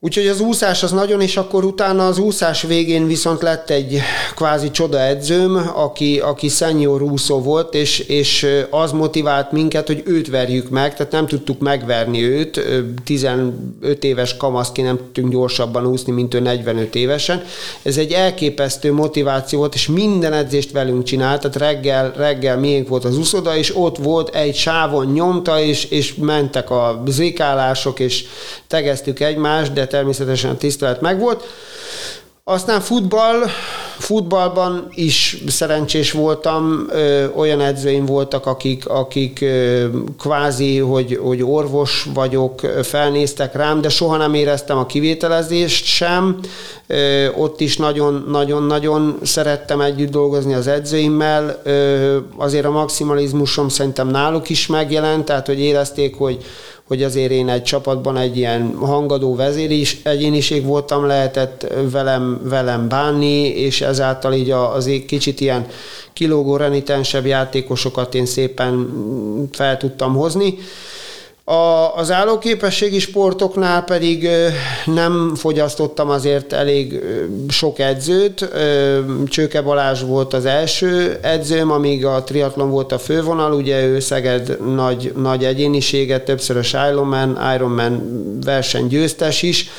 [0.00, 4.00] Úgyhogy az úszás az nagyon, és akkor utána az úszás végén viszont lett egy
[4.34, 10.28] kvázi csoda edzőm, aki, aki senior úszó volt, és, és az motivált minket, hogy őt
[10.28, 12.60] verjük meg, tehát nem tudtuk megverni őt,
[13.04, 17.42] 15 éves kamaszként nem tudtunk gyorsabban úszni, mint ő 45 évesen.
[17.82, 23.04] Ez egy elképesztő motiváció volt, és minden edzést velünk csinált, tehát reggel, reggel miénk volt
[23.04, 28.24] az úszoda, és ott volt egy sávon nyomta, és, és mentek a zikálások, és
[28.66, 31.44] tegeztük egymást, de természetesen a tisztelet megvolt.
[32.50, 33.44] Aztán futball,
[33.98, 39.86] futballban is szerencsés voltam, ö, olyan edzőim voltak, akik, akik ö,
[40.18, 46.38] kvázi, hogy, hogy orvos vagyok, felnéztek rám, de soha nem éreztem a kivételezést sem.
[46.86, 51.60] Ö, ott is nagyon-nagyon-nagyon szerettem együtt dolgozni az edzőimmel.
[51.62, 56.44] Ö, azért a maximalizmusom szerintem náluk is megjelent, tehát hogy érezték, hogy,
[56.88, 62.88] hogy azért én egy csapatban egy ilyen hangadó vezér is, egyéniség voltam, lehetett velem, velem
[62.88, 65.66] bánni, és ezáltal így az kicsit ilyen
[66.12, 68.92] kilógó renitensebb játékosokat én szépen
[69.52, 70.58] fel tudtam hozni.
[71.48, 74.28] A, az állóképességi sportoknál pedig
[74.84, 77.00] nem fogyasztottam azért elég
[77.48, 78.48] sok edzőt.
[79.26, 84.74] Csőke Balázs volt az első edzőm, amíg a triatlon volt a fővonal, ugye ő Szeged
[84.74, 88.02] nagy, nagy egyéniséget, többszörös Ironman, Ironman
[88.44, 89.70] versenygyőztes is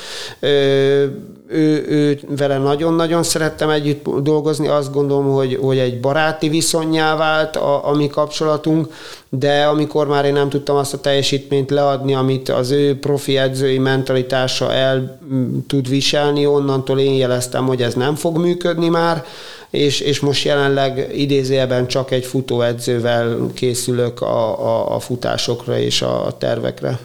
[1.51, 7.55] ő, ő vele nagyon-nagyon szerettem együtt dolgozni, azt gondolom, hogy, hogy egy baráti viszonyjá vált
[7.55, 8.93] a, a mi kapcsolatunk,
[9.29, 13.77] de amikor már én nem tudtam azt a teljesítményt leadni, amit az ő profi edzői
[13.77, 15.19] mentalitása el
[15.67, 19.25] tud viselni, onnantól én jeleztem, hogy ez nem fog működni már,
[19.69, 26.35] és, és most jelenleg idézőjelben csak egy futóedzővel készülök a, a, a futásokra és a
[26.37, 26.99] tervekre.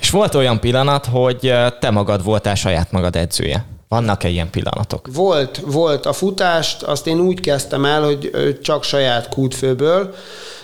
[0.00, 3.64] És volt olyan pillanat, hogy te magad voltál saját magad edzője?
[3.90, 5.08] Vannak-e ilyen pillanatok?
[5.12, 6.06] Volt, volt.
[6.06, 8.30] A futást azt én úgy kezdtem el, hogy
[8.62, 10.14] csak saját kútfőből,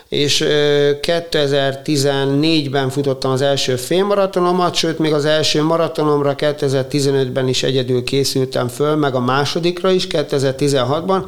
[0.09, 8.69] és 2014-ben futottam az első félmaratonomat, sőt, még az első maratonomra 2015-ben is egyedül készültem
[8.69, 11.23] föl, meg a másodikra is 2016-ban,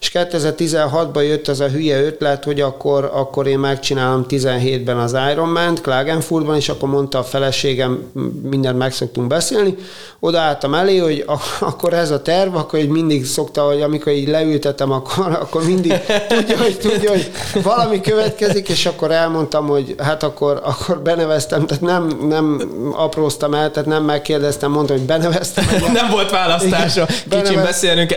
[0.00, 5.80] és 2016-ban jött az a hülye ötlet, hogy akkor, akkor én megcsinálom 17-ben az Ironman-t,
[5.80, 8.10] Klagenfurtban, és akkor mondta a feleségem,
[8.42, 9.76] mindent meg szoktunk beszélni,
[10.20, 11.24] odaálltam elé, hogy
[11.60, 15.92] akkor ez a terv, akkor így mindig szokta, hogy amikor így leültetem, akkor, akkor mindig
[16.28, 17.30] tudja, hogy tudja, hogy
[17.62, 22.60] valami következik, és akkor elmondtam, hogy hát akkor, akkor beneveztem, tehát nem, nem
[22.96, 25.64] apróztam el, tehát nem megkérdeztem, mondtam, hogy beneveztem.
[25.74, 27.06] Egy, nem volt választása.
[27.06, 27.64] Kicsim benevez...
[27.64, 28.14] beszélünk,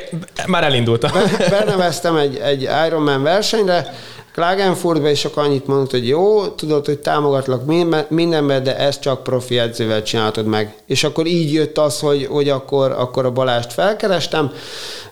[0.47, 1.11] már elindultam.
[1.49, 3.93] beneveztem egy, egy Ironman versenyre,
[4.33, 7.65] Klagenfurtba, és akkor annyit mondott, hogy jó, tudod, hogy támogatlak
[8.09, 10.75] mindenben, de ezt csak profi edzővel csináltad meg.
[10.85, 14.51] És akkor így jött az, hogy, hogy akkor, akkor a Balást felkerestem,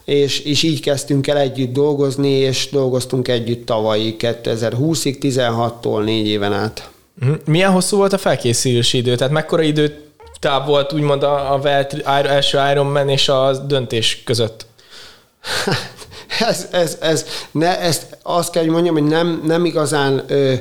[0.06, 6.54] és, és így kezdtünk el együtt dolgozni, és dolgoztunk együtt tavalyi 2020-ig, 16-tól négy éven
[6.54, 6.90] át.
[7.14, 7.32] Mhm.
[7.46, 9.16] Milyen hosszú volt a felkészülési idő?
[9.16, 10.00] Tehát mekkora idő
[10.40, 11.68] táv volt úgymond a, a
[12.06, 14.66] első Ironman és a döntés között?
[16.48, 20.54] ez, ez, ez, ne, ezt azt kell, hogy mondjam, hogy nem, nem igazán ö,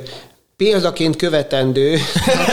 [0.57, 1.97] példaként követendő.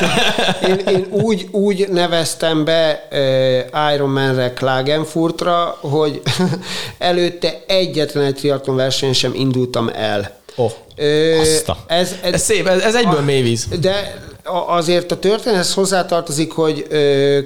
[0.68, 6.22] én, én úgy, úgy neveztem be uh, Ironman-re Klagenfurtra, hogy
[6.98, 10.36] előtte egyetlen egy triatlon versenyen sem indultam el.
[10.56, 13.66] Oh, Ö, ez, ez, ez szép, ez, ez egyből mélyvíz.
[13.80, 14.26] De
[14.66, 16.86] azért a történethez hozzátartozik, hogy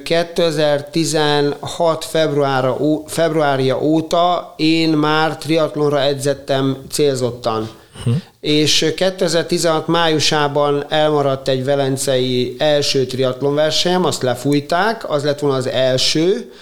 [0.05, 7.71] 2016 februárra, februárja óta én már triatlonra edzettem célzottan.
[7.99, 8.15] Uh-huh.
[8.41, 16.53] És 2016 májusában elmaradt egy velencei első triatlonversenyem, azt lefújták, az lett volna az első,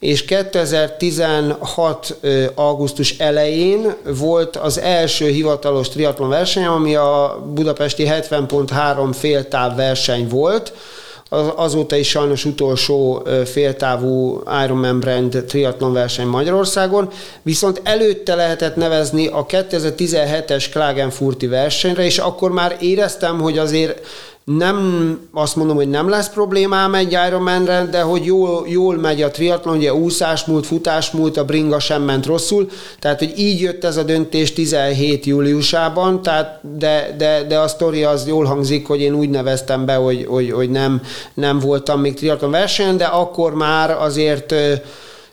[0.00, 2.16] és 2016.
[2.54, 10.72] augusztus elején volt az első hivatalos triatlon verseny, ami a budapesti 70.3 féltáv verseny volt,
[11.56, 17.10] azóta is sajnos utolsó féltávú Ironman brand triatlon verseny Magyarországon,
[17.42, 24.06] viszont előtte lehetett nevezni a 2017-es Klagenfurti versenyre, és akkor már éreztem, hogy azért
[24.56, 29.30] nem azt mondom, hogy nem lesz problémám egy Ironmanre, de hogy jól, jól megy a
[29.30, 33.84] triatlon, ugye úszás múlt, futás múlt, a bringa sem ment rosszul, tehát hogy így jött
[33.84, 39.00] ez a döntés 17 júliusában, tehát de, de, de a sztori az jól hangzik, hogy
[39.00, 41.02] én úgy neveztem be, hogy, hogy, hogy nem,
[41.34, 44.54] nem voltam még triatlon versenyen, de akkor már azért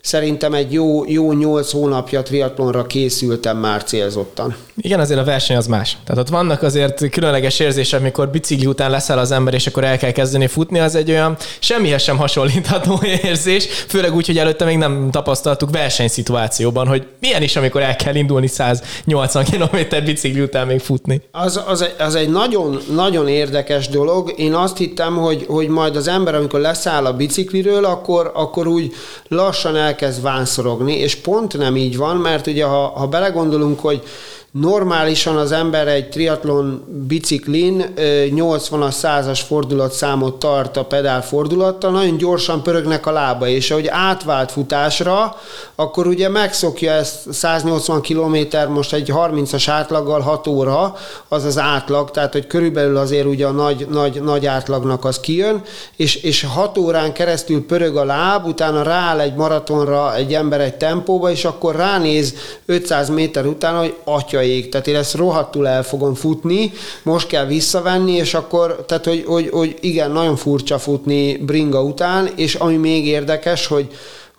[0.02, 4.56] szerintem egy jó, jó 8 hónapja triatlonra készültem már célzottan.
[4.82, 5.98] Igen, azért a verseny az más.
[6.06, 9.98] Tehát ott vannak azért különleges érzések, amikor bicikli után leszel az ember, és akkor el
[9.98, 14.78] kell kezdeni futni, az egy olyan semmihez sem hasonlítható érzés, főleg úgy, hogy előtte még
[14.78, 20.80] nem tapasztaltuk versenyszituációban, hogy milyen is, amikor el kell indulni 180 km bicikli után még
[20.80, 21.22] futni.
[21.32, 24.34] Az, az, egy, az egy nagyon, nagyon érdekes dolog.
[24.38, 28.94] Én azt hittem, hogy, hogy majd az ember, amikor leszáll a bicikliről, akkor, akkor úgy
[29.28, 34.04] lassan elkezd vánszorogni, és pont nem így van, mert ugye ha, ha belegondolunk, hogy
[34.52, 42.18] Normálisan az ember egy triatlon biciklin 80-as, 100-as fordulat számot tart a pedál fordulattal, nagyon
[42.18, 45.36] gyorsan pörögnek a lába, és ahogy átvált futásra,
[45.76, 48.38] akkor ugye megszokja ezt 180 km,
[48.70, 50.96] most egy 30-as átlaggal 6 óra,
[51.28, 55.62] az az átlag, tehát hogy körülbelül azért ugye a nagy, nagy, nagy átlagnak az kijön,
[55.96, 60.76] és, és 6 órán keresztül pörög a láb, utána rááll egy maratonra egy ember egy
[60.76, 62.34] tempóba, és akkor ránéz
[62.66, 66.72] 500 méter után, hogy atya ég, tehát én ezt rohadtul el fogom futni,
[67.04, 72.30] most kell visszavenni, és akkor, tehát hogy, hogy, hogy igen, nagyon furcsa futni bringa után,
[72.36, 73.88] és ami még érdekes, hogy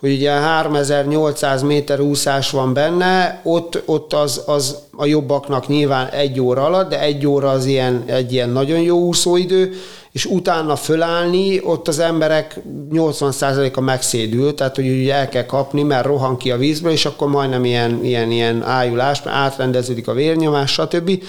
[0.00, 6.40] hogy ugye 3800 méter úszás van benne, ott, ott az, az a jobbaknak nyilván egy
[6.40, 9.72] óra alatt, de egy óra az ilyen, egy ilyen nagyon jó úszóidő,
[10.18, 12.61] és utána fölállni, ott az emberek
[12.92, 17.28] 80%-a megszédül, tehát hogy ugye el kell kapni, mert rohan ki a vízből, és akkor
[17.28, 21.22] majdnem ilyen, ilyen, ilyen ájulás, átrendeződik a vérnyomás, stb.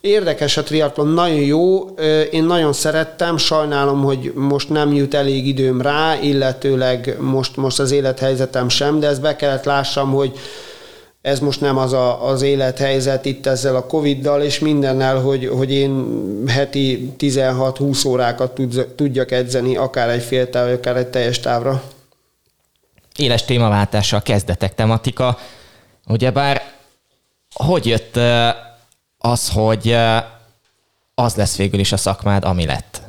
[0.00, 1.88] Érdekes a triatlon, nagyon jó,
[2.30, 7.90] én nagyon szerettem, sajnálom, hogy most nem jut elég időm rá, illetőleg most, most az
[7.90, 10.32] élethelyzetem sem, de ezt be kellett lássam, hogy
[11.26, 15.72] ez most nem az a, az élethelyzet itt ezzel a Covid-dal és mindennel, hogy, hogy
[15.72, 18.60] én heti 16-20 órákat
[18.96, 21.82] tudjak edzeni, akár egy fél táv, akár egy teljes távra.
[23.16, 25.38] Éles témaváltása, kezdetek tematika.
[26.06, 26.62] Ugyebár
[27.54, 28.16] hogy jött
[29.18, 29.96] az, hogy
[31.14, 33.00] az lesz végül is a szakmád, ami lett?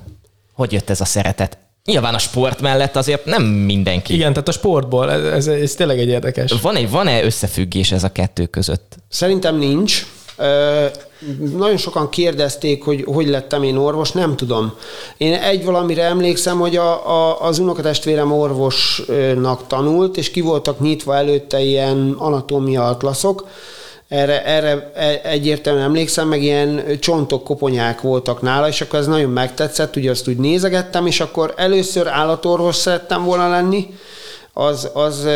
[0.53, 1.57] Hogy jött ez a szeretet?
[1.87, 4.13] Nyilván a sport mellett azért nem mindenki.
[4.13, 6.51] Igen, tehát a sportból, ez, ez, ez tényleg egy érdekes.
[6.61, 8.95] Van egy, van-e összefüggés ez a kettő között?
[9.09, 10.05] Szerintem nincs.
[10.37, 10.85] Ö,
[11.57, 14.73] nagyon sokan kérdezték, hogy hogy lettem én orvos, nem tudom.
[15.17, 21.15] Én egy valamire emlékszem, hogy a, a, az unokatestvérem orvosnak tanult, és ki voltak nyitva
[21.15, 23.47] előtte ilyen anatómia atlaszok,
[24.07, 29.29] erre, erre e, egyértelműen emlékszem, meg ilyen csontok, koponyák voltak nála, és akkor ez nagyon
[29.29, 33.87] megtetszett, ugye azt úgy nézegettem, és akkor először állatorvos szerettem volna lenni,
[34.53, 35.27] az, az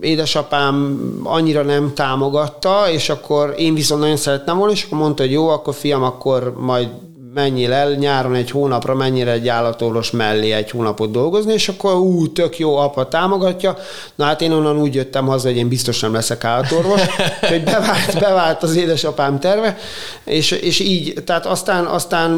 [0.00, 5.32] édesapám annyira nem támogatta, és akkor én viszont nagyon szerettem volna, és akkor mondta, hogy
[5.32, 6.88] jó, akkor fiam, akkor majd
[7.34, 12.32] menjél el nyáron egy hónapra, mennyire egy állatorvos mellé egy hónapot dolgozni, és akkor ú,
[12.32, 13.76] tök jó, apa támogatja.
[14.14, 17.00] Na hát én onnan úgy jöttem haza, hogy én biztos nem leszek állatorvos,
[17.50, 19.78] hogy bevált, bevált az édesapám terve,
[20.24, 22.32] és, és így, tehát aztán, aztán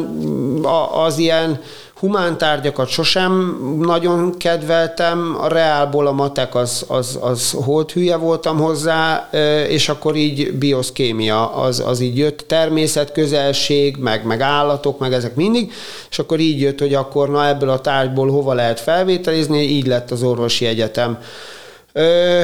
[1.05, 1.59] az ilyen
[1.99, 9.29] Humántárgyakat sosem nagyon kedveltem, a reálból a matek az, az, az holt hülye voltam hozzá,
[9.67, 15.35] és akkor így bioszkémia az, az így jött, természet, közelség, meg, meg állatok, meg ezek
[15.35, 15.71] mindig,
[16.09, 20.11] és akkor így jött, hogy akkor na ebből a tárgyból hova lehet felvételizni, így lett
[20.11, 21.17] az orvosi egyetem.
[21.93, 22.43] Ö,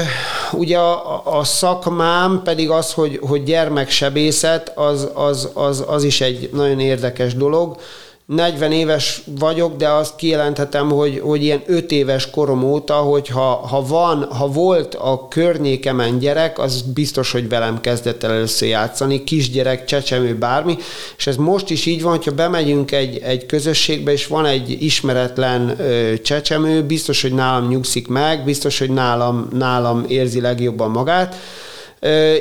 [0.51, 6.49] ugye a, a szakmám pedig az, hogy, hogy gyermeksebészet, az, az, az, az is egy
[6.53, 7.77] nagyon érdekes dolog.
[8.25, 13.67] 40 éves vagyok, de azt kijelenthetem, hogy, hogy ilyen 5 éves korom óta, hogy ha,
[13.67, 19.23] ha van, ha volt a környékemen gyerek, az biztos, hogy velem kezdett el először játszani,
[19.23, 20.77] kisgyerek, csecsemő, bármi,
[21.17, 25.79] és ez most is így van, hogyha bemegyünk egy, egy közösségbe, és van egy ismeretlen
[25.79, 31.35] ö, csecsemő, biztos, hogy nálam nyugszik meg, biztos, hogy nálam, nálam érzi legjobban magát,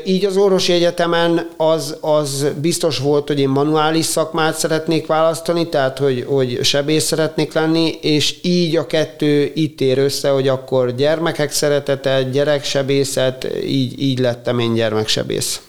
[0.04, 5.98] így az orvosi egyetemen az, az biztos volt, hogy én manuális szakmát szeretnék választani, tehát
[5.98, 11.50] hogy, hogy sebész szeretnék lenni, és így a kettő itt ér össze, hogy akkor gyermekek
[11.52, 15.60] szeretete, gyereksebészet, így, így lettem én gyermeksebész.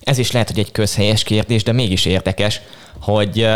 [0.00, 2.60] Ez is lehet, hogy egy közhelyes kérdés, de mégis érdekes,
[3.00, 3.46] hogy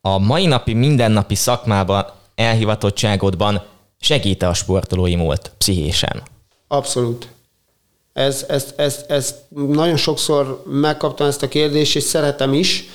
[0.00, 3.62] a mai napi mindennapi szakmában, elhivatottságodban
[4.00, 6.22] segít a sportolói múlt pszichésen?
[6.68, 7.28] Abszolút.
[8.16, 9.34] Ez, ez, ez, ez
[9.66, 12.88] nagyon sokszor megkaptam ezt a kérdést, és szeretem is.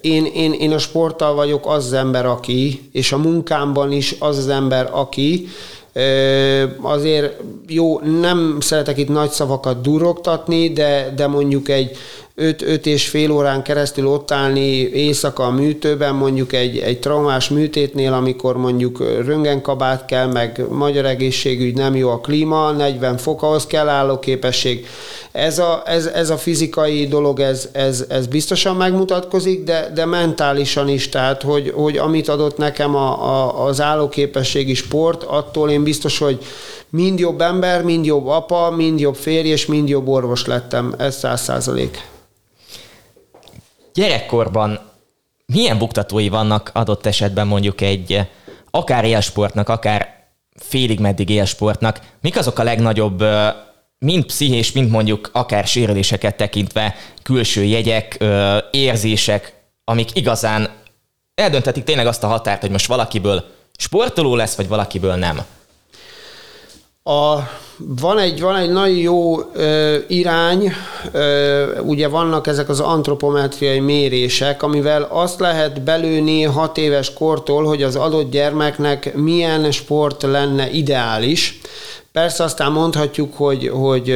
[0.00, 4.38] Én, én, én a sporttal vagyok az, az ember, aki, és a munkámban is az
[4.38, 5.48] az ember, aki,
[6.80, 11.96] azért jó, nem szeretek itt nagy szavakat durogtatni, de, de mondjuk egy
[12.40, 18.12] 5 és fél órán keresztül ott állni éjszaka a műtőben, mondjuk egy, egy traumás műtétnél,
[18.12, 23.88] amikor mondjuk röngenkabát kell, meg magyar egészségügy nem jó a klíma, 40 fok, ahhoz kell
[23.88, 24.86] állóképesség.
[25.32, 30.88] Ez a, ez, ez a fizikai dolog, ez, ez, ez biztosan megmutatkozik, de, de mentálisan
[30.88, 36.18] is, tehát hogy, hogy amit adott nekem a, a, az állóképességi sport, attól én biztos,
[36.18, 36.38] hogy
[36.90, 40.94] mind jobb ember, mind jobb apa, mind jobb férj, és mind jobb orvos lettem.
[40.98, 42.08] Ez száz százalék
[43.94, 44.78] gyerekkorban
[45.46, 48.20] milyen buktatói vannak adott esetben mondjuk egy
[48.70, 53.24] akár élsportnak, akár félig meddig élsportnak, mik azok a legnagyobb
[53.98, 58.24] mind pszichés, mind mondjuk akár sérüléseket tekintve külső jegyek,
[58.70, 60.68] érzések, amik igazán
[61.34, 63.44] eldöntetik tényleg azt a határt, hogy most valakiből
[63.76, 65.40] sportoló lesz, vagy valakiből nem.
[67.02, 67.38] A,
[67.76, 70.72] van, egy, van egy nagyon jó ö, irány,
[71.12, 77.82] ö, ugye vannak ezek az antropometriai mérések, amivel azt lehet belőni hat éves kortól, hogy
[77.82, 81.60] az adott gyermeknek milyen sport lenne ideális.
[82.12, 84.14] Persze aztán mondhatjuk, hogy, hogy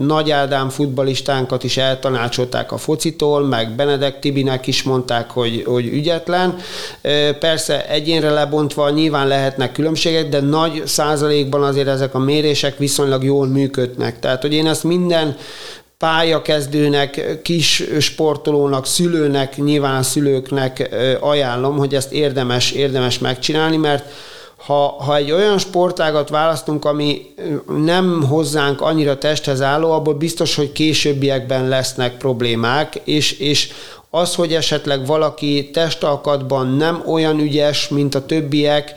[0.00, 6.56] Nagy Ádám futbalistánkat is eltanácsolták a focitól, meg Benedek Tibinek is mondták, hogy, hogy ügyetlen.
[7.38, 13.46] Persze egyénre lebontva nyilván lehetnek különbségek, de nagy százalékban azért ezek a mérések viszonylag jól
[13.46, 14.18] működnek.
[14.18, 15.36] Tehát, hogy én ezt minden
[15.98, 24.04] pályakezdőnek, kis sportolónak, szülőnek, nyilván szülőknek ajánlom, hogy ezt érdemes, érdemes megcsinálni, mert
[24.66, 27.34] ha, ha egy olyan sportágat választunk, ami
[27.66, 33.72] nem hozzánk annyira testhez álló, abból biztos, hogy későbbiekben lesznek problémák, és, és
[34.10, 38.92] az, hogy esetleg valaki testalkatban nem olyan ügyes, mint a többiek,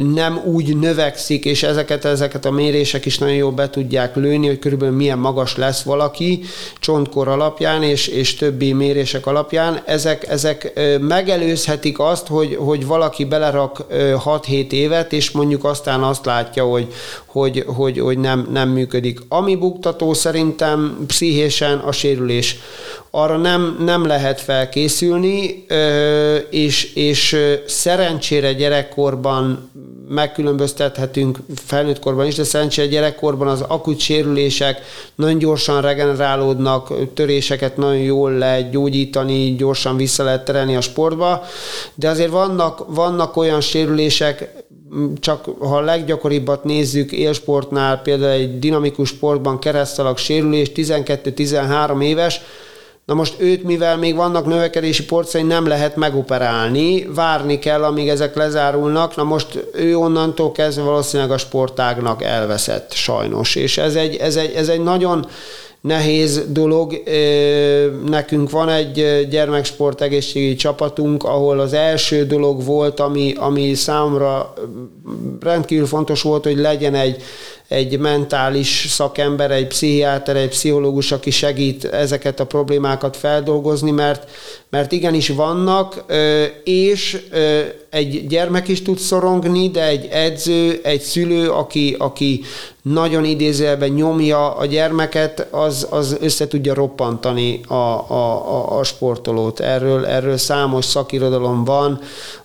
[0.00, 4.58] nem úgy növekszik, és ezeket, ezeket a mérések is nagyon jól be tudják lőni, hogy
[4.58, 6.42] körülbelül milyen magas lesz valaki
[6.80, 9.82] csontkor alapján, és, és többi mérések alapján.
[9.84, 16.64] Ezek, ezek megelőzhetik azt, hogy, hogy valaki belerak 6-7 évet, és mondjuk aztán azt látja,
[16.64, 16.86] hogy,
[17.26, 19.20] hogy, hogy, hogy nem, nem működik.
[19.28, 22.56] Ami buktató szerintem pszichésen a sérülés.
[23.10, 25.66] Arra nem, nem lehet felkészülni,
[26.50, 27.36] és, és
[27.66, 29.70] szerencsére gyerekkorban
[30.08, 34.80] megkülönböztethetünk felnőtt korban is, de szerencsére gyerekkorban az akut sérülések
[35.14, 41.44] nagyon gyorsan regenerálódnak, töréseket nagyon jól lehet gyógyítani, gyorsan vissza lehet terelni a sportba,
[41.94, 44.62] de azért vannak, vannak olyan sérülések,
[45.20, 52.40] csak ha a leggyakoribbat nézzük élsportnál, például egy dinamikus sportban keresztalag sérülés, 12-13 éves,
[53.04, 58.34] Na most őt, mivel még vannak növekedési porcai, nem lehet megoperálni, várni kell, amíg ezek
[58.34, 59.16] lezárulnak.
[59.16, 63.54] Na most ő onnantól kezdve valószínűleg a sportágnak elveszett, sajnos.
[63.54, 65.26] És ez egy, ez egy, ez egy nagyon
[65.80, 67.02] nehéz dolog.
[68.06, 74.52] Nekünk van egy gyermeksport egészségügyi csapatunk, ahol az első dolog volt, ami, ami számomra
[75.40, 77.22] rendkívül fontos volt, hogy legyen egy
[77.68, 84.30] egy mentális szakember, egy pszichiáter, egy pszichológus, aki segít ezeket a problémákat feldolgozni, mert,
[84.70, 86.04] mert igenis vannak,
[86.64, 87.26] és
[87.90, 92.40] egy gyermek is tud szorongni, de egy edző, egy szülő, aki, aki
[92.82, 99.60] nagyon idézőjelben nyomja a gyermeket, az, az össze tudja roppantani a, a, a sportolót.
[99.60, 102.00] Erről, erről számos szakirodalom van,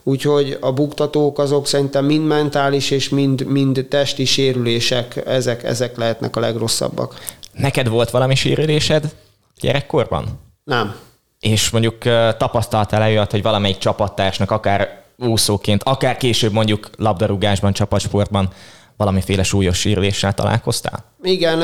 [0.07, 6.35] úgyhogy a buktatók azok szerintem mind mentális és mind, mind testi sérülések, ezek, ezek lehetnek
[6.35, 7.15] a legrosszabbak.
[7.53, 9.15] Neked volt valami sérülésed
[9.59, 10.39] gyerekkorban?
[10.63, 10.95] Nem.
[11.39, 11.97] És mondjuk
[12.37, 18.49] tapasztalt előtt, hogy valamelyik csapattársnak akár úszóként, akár később mondjuk labdarúgásban, csapatsportban
[18.97, 21.03] valamiféle súlyos sérüléssel találkoztál?
[21.23, 21.63] Igen,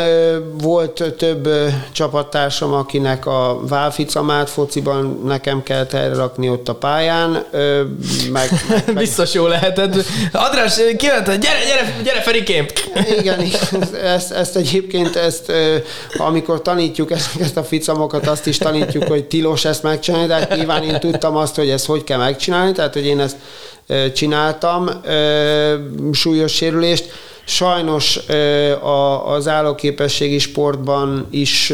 [0.61, 1.49] volt több
[1.91, 7.31] csapattársam, akinek a válficamát fociban nekem kellett rakni ott a pályán.
[8.31, 8.49] Meg,
[8.85, 9.95] meg, Biztos jó lehetett.
[10.31, 12.65] András, kiment, gyere, gyere, gyere Ferikém!
[13.19, 13.43] Igen,
[14.03, 15.51] ezt, ezt egyébként, ezt,
[16.17, 20.83] amikor tanítjuk ezt a ficamokat, azt is tanítjuk, hogy tilos ezt megcsinálni, de hát nyilván
[20.83, 23.35] én tudtam azt, hogy ezt hogy kell megcsinálni, tehát hogy én ezt
[24.13, 24.89] csináltam,
[26.11, 27.11] súlyos sérülést.
[27.45, 28.19] Sajnos
[29.25, 31.73] az állóképességi sportban is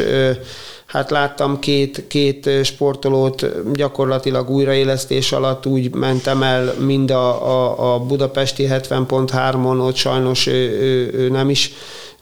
[0.90, 7.98] hát láttam két, két sportolót gyakorlatilag újraélesztés alatt úgy mentem el mind a, a, a
[7.98, 11.72] budapesti 70.3-on, ott sajnos ő, ő, ő nem is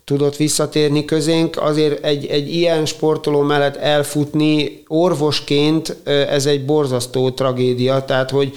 [0.04, 1.62] tudott visszatérni közénk.
[1.62, 8.52] Azért egy, egy ilyen sportoló mellett elfutni orvosként ez egy borzasztó tragédia, tehát hogy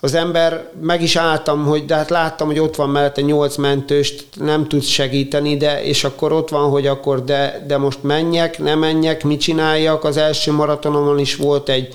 [0.00, 4.24] az ember, meg is álltam, hogy de hát láttam, hogy ott van mellette nyolc mentőst,
[4.34, 8.78] nem tudsz segíteni, de és akkor ott van, hogy akkor de, de most menjek, nem
[8.78, 10.04] menjek, mit csináljak.
[10.04, 11.94] Az első maratonomon is volt egy,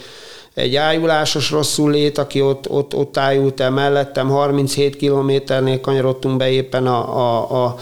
[0.54, 6.50] egy ájulásos rosszul lét, aki ott, ott, ott ájult el mellettem, 37 kilométernél kanyarodtunk be
[6.50, 7.76] éppen a, a, a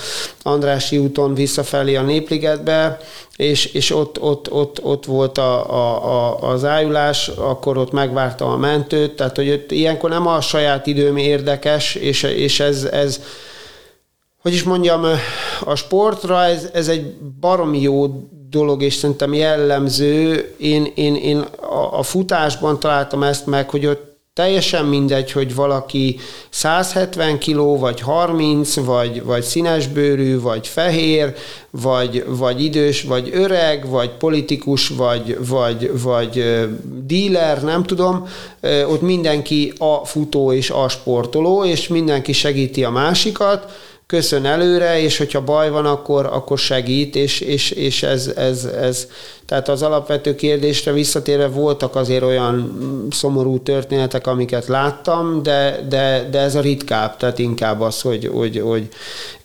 [0.44, 3.00] Andrási úton visszafelé a Népligetbe,
[3.36, 8.46] és, és ott, ott, ott, ott volt a, a, a, az ájulás, akkor ott megvárta
[8.46, 13.22] a mentőt, tehát hogy ott ilyenkor nem a saját időm érdekes, és, és ez, ez
[14.42, 15.06] hogy is mondjam,
[15.66, 20.54] a sportra ez, ez egy baromi jó dolog, és szerintem jellemző.
[20.58, 21.46] Én, én, én
[21.92, 28.76] a, futásban találtam ezt meg, hogy ott teljesen mindegy, hogy valaki 170 kiló, vagy 30,
[28.76, 31.34] vagy, vagy színesbőrű, vagy fehér,
[31.70, 36.44] vagy, vagy idős, vagy öreg, vagy politikus, vagy, vagy, vagy
[37.06, 38.28] díler, nem tudom,
[38.88, 43.72] ott mindenki a futó és a sportoló, és mindenki segíti a másikat,
[44.12, 49.08] köszön előre, és hogyha baj van, akkor, akkor segít, és, és, és ez, ez, ez,
[49.46, 52.78] tehát az alapvető kérdésre visszatérve voltak azért olyan
[53.12, 58.60] szomorú történetek, amiket láttam, de, de, de ez a ritkább, tehát inkább az, hogy, hogy,
[58.60, 58.88] hogy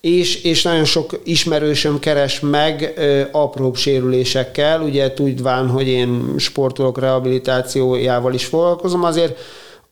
[0.01, 7.01] és, és nagyon sok ismerősöm keres meg ö, apróbb sérülésekkel, ugye tudván, hogy én sportolók
[7.01, 9.39] rehabilitációjával is foglalkozom, azért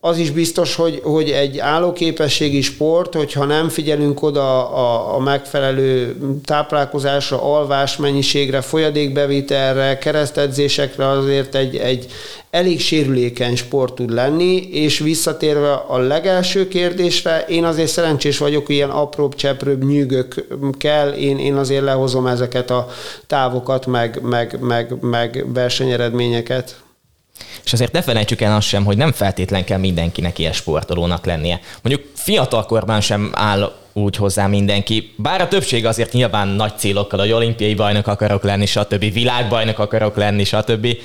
[0.06, 6.16] az is biztos, hogy, hogy egy állóképességi sport, hogyha nem figyelünk oda a, a megfelelő
[6.44, 12.06] táplálkozásra, alvás mennyiségre, folyadékbevitelre, keresztedzésekre, azért egy, egy
[12.50, 18.90] elég sérülékeny sport tud lenni, és visszatérve a legelső kérdésre, én azért szerencsés vagyok, ilyen
[18.90, 20.46] apróbb, cseprőbb nyűgök
[20.78, 22.88] kell, én, én azért lehozom ezeket a
[23.26, 26.83] távokat, meg, meg, meg, meg versenyeredményeket.
[27.64, 31.60] És azért ne felejtsük el azt sem, hogy nem feltétlen kell mindenkinek ilyen sportolónak lennie.
[31.82, 35.14] Mondjuk fiatalkorban sem áll úgy hozzá mindenki.
[35.16, 39.12] Bár a többség azért nyilván nagy célokkal, hogy olimpiai bajnok akarok lenni, stb.
[39.12, 40.96] világbajnok akarok lenni, stb.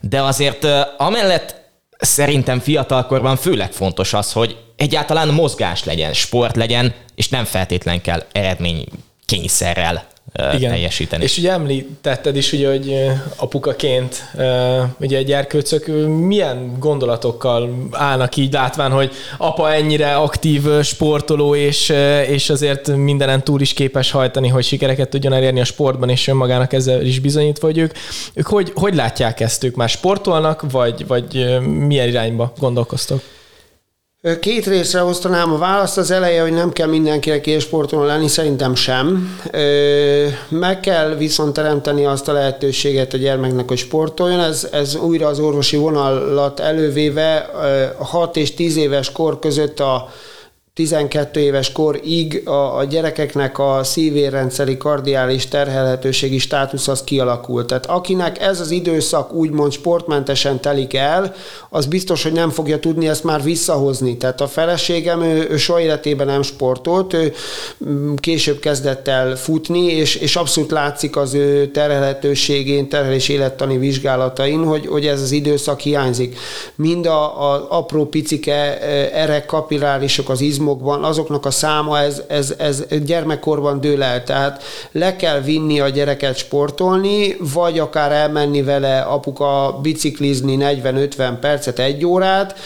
[0.00, 1.54] De azért amellett
[1.98, 8.22] szerintem fiatalkorban főleg fontos az, hogy egyáltalán mozgás legyen, sport legyen, és nem feltétlen kell
[8.32, 8.84] eredmény
[9.26, 10.06] kényszerrel
[10.54, 10.70] igen.
[10.70, 11.24] teljesíteni.
[11.24, 14.24] És ugye említetted is, ugye, hogy apukaként
[15.00, 21.92] ugye egy gyerkőcök milyen gondolatokkal állnak így látván, hogy apa ennyire aktív sportoló, és,
[22.28, 26.72] és azért mindenen túl is képes hajtani, hogy sikereket tudjon elérni a sportban, és önmagának
[26.72, 27.92] ezzel is bizonyítva, hogy ők,
[28.34, 29.64] ők hogy, hogy látják ezt?
[29.64, 33.22] Ők már sportolnak, vagy, vagy milyen irányba gondolkoztok?
[34.40, 35.98] Két részre osztanám a választ.
[35.98, 39.36] Az eleje, hogy nem kell mindenkinek élsportoló lenni, szerintem sem.
[40.48, 44.40] Meg kell viszont teremteni azt a lehetőséget a gyermeknek, hogy sportoljon.
[44.40, 47.50] Ez, ez újra az orvosi vonalat elővéve
[47.98, 50.08] 6 és 10 éves kor között a
[50.76, 57.66] 12 éves korig a, a gyerekeknek a szívérrendszeri kardiális terhelhetőségi státusz az kialakult.
[57.66, 61.34] Tehát akinek ez az időszak úgymond sportmentesen telik el,
[61.70, 64.16] az biztos, hogy nem fogja tudni ezt már visszahozni.
[64.16, 67.32] Tehát a feleségem, ő, ő soha életében nem sportolt, ő
[67.88, 74.64] mm, később kezdett el futni, és, és abszolút látszik az ő terhelhetőségén, terhelés élettani vizsgálatain,
[74.64, 76.38] hogy, hogy ez az időszak hiányzik.
[76.74, 82.22] Mind a, a apró picike e, erek kapillárisok az izmok, izmokban, azoknak a száma ez,
[82.28, 84.24] ez, ez gyermekkorban dől el.
[84.24, 84.62] Tehát
[84.92, 92.04] le kell vinni a gyereket sportolni, vagy akár elmenni vele apuka biciklizni 40-50 percet, egy
[92.04, 92.58] órát,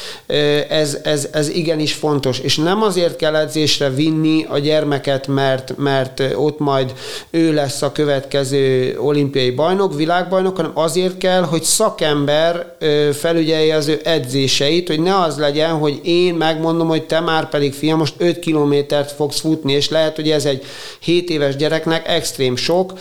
[0.69, 2.39] ez, ez, ez igenis fontos.
[2.39, 6.93] És nem azért kell edzésre vinni a gyermeket, mert, mert ott majd
[7.31, 12.77] ő lesz a következő olimpiai bajnok, világbajnok, hanem azért kell, hogy szakember
[13.13, 17.73] felügyelje az ő edzéseit, hogy ne az legyen, hogy én megmondom, hogy te már pedig
[17.73, 20.65] fiam, most 5 kilométert fogsz futni, és lehet, hogy ez egy
[21.01, 22.93] 7 éves gyereknek extrém sok,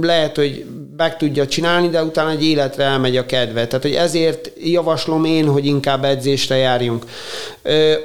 [0.00, 0.64] lehet, hogy
[0.96, 3.66] meg tudja csinálni, de utána egy életre elmegy a kedve.
[3.66, 7.04] Tehát, hogy ezért javaslom én, hogy inkább edzésre járjunk.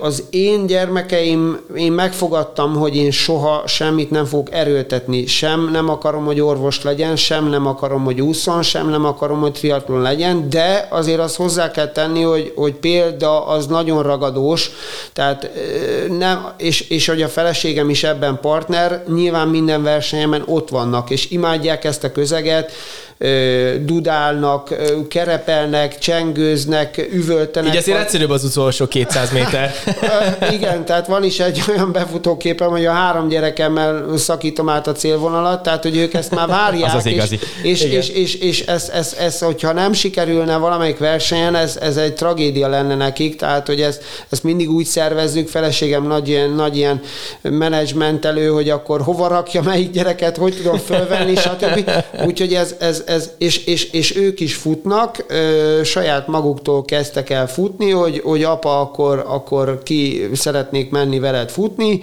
[0.01, 5.25] Az én gyermekeim, én megfogadtam, hogy én soha semmit nem fogok erőltetni.
[5.25, 9.51] Sem nem akarom, hogy orvos legyen, sem nem akarom, hogy úszon, sem nem akarom, hogy
[9.51, 14.71] triatlon legyen, de azért azt hozzá kell tenni, hogy, hogy példa az nagyon ragadós,
[15.13, 15.51] tehát
[16.17, 21.29] nem, és, és hogy a feleségem is ebben partner, nyilván minden versenyemen ott vannak, és
[21.29, 22.71] imádják használják ezt közeget,
[23.81, 24.75] dudálnak,
[25.09, 27.71] kerepelnek, csengőznek, üvöltenek.
[27.71, 29.73] Így azért egyszerűbb az utolsó 200 méter.
[30.57, 35.63] Igen, tehát van is egy olyan befutóképem, hogy a három gyerekemmel szakítom át a célvonalat,
[35.63, 36.89] tehát hogy ők ezt már várják.
[36.89, 37.39] az az igazi.
[37.61, 41.97] És, és, és, és, és ez, ez, ez, hogyha nem sikerülne valamelyik versenyen, ez, ez
[41.97, 46.77] egy tragédia lenne nekik, tehát hogy ezt, ezt mindig úgy szervezzük, feleségem nagy ilyen, nagy
[46.77, 47.01] ilyen
[47.41, 51.89] menedzsmentelő, hogy akkor hova rakja melyik gyereket, hogy tudom fölvenni, stb.
[52.27, 57.47] Úgyhogy ez, ez, ez és, és, és ők is futnak, ö, saját maguktól kezdtek el
[57.47, 62.01] futni, hogy, hogy apa, akkor, akkor ki szeretnék menni veled futni.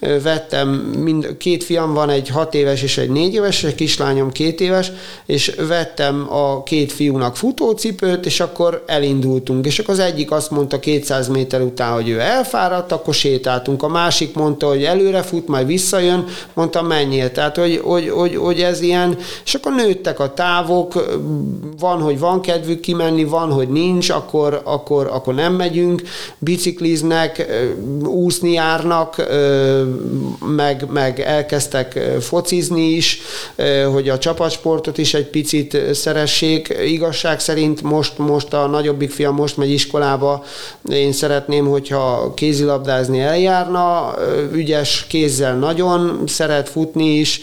[0.00, 4.32] Ö, vettem, mind, két fiam van, egy hat éves és egy négy éves, egy kislányom
[4.32, 4.92] két éves,
[5.26, 9.66] és vettem a két fiúnak futócipőt, és akkor elindultunk.
[9.66, 13.82] És akkor az egyik azt mondta 200 méter után, hogy ő elfáradt, akkor sétáltunk.
[13.82, 16.24] A másik mondta, hogy előre fut, majd visszajön,
[16.54, 17.32] mondta menjél.
[17.32, 20.92] Tehát, hogy, hogy, hogy, hogy ez ilyen, és akkor nőttek a távok,
[21.78, 26.02] van, hogy van kedvük kimenni, van, hogy nincs, akkor, akkor, akkor nem megyünk,
[26.38, 27.46] bicikliznek,
[28.04, 29.26] úszni járnak,
[30.56, 33.20] meg, meg elkezdtek focizni is,
[33.92, 36.76] hogy a csapatsportot is egy picit szeressék.
[36.86, 40.44] Igazság szerint most, most a nagyobbik fiam most megy iskolába,
[40.90, 44.14] én szeretném, hogyha kézilabdázni eljárna,
[44.52, 47.40] ügyes kézzel nagyon, szeret futni is,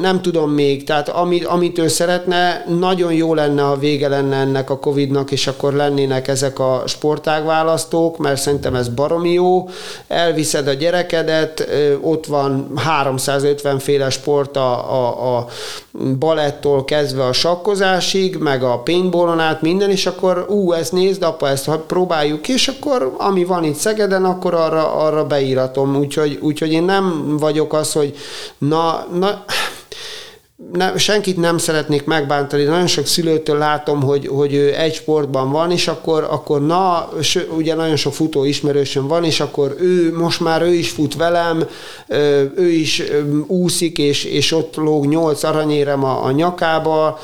[0.00, 2.64] nem tudom még, tehát amit, amitől szeret szeretne.
[2.78, 8.18] Nagyon jó lenne, ha vége lenne ennek a Covid-nak, és akkor lennének ezek a sportágválasztók,
[8.18, 9.68] mert szerintem ez baromi jó.
[10.08, 11.68] Elviszed a gyerekedet,
[12.00, 15.46] ott van 350 féle sport a, a, a
[16.18, 21.48] balettól kezdve a sakkozásig, meg a paintballon át minden, és akkor ú, ezt nézd, apa,
[21.48, 25.96] ezt próbáljuk ki, és akkor ami van itt Szegeden, akkor arra, arra beíratom.
[25.96, 28.14] Úgyhogy, úgyhogy én nem vagyok az, hogy
[28.58, 29.44] na, na
[30.72, 35.70] ne, senkit nem szeretnék megbántani, nagyon sok szülőtől látom, hogy, hogy ő egy sportban van,
[35.70, 37.08] és akkor, akkor na,
[37.56, 41.64] ugye nagyon sok futó ismerősöm van, és akkor ő, most már ő is fut velem,
[42.56, 43.02] ő is
[43.46, 47.18] úszik, és, és ott lóg nyolc aranyérem a, a nyakába,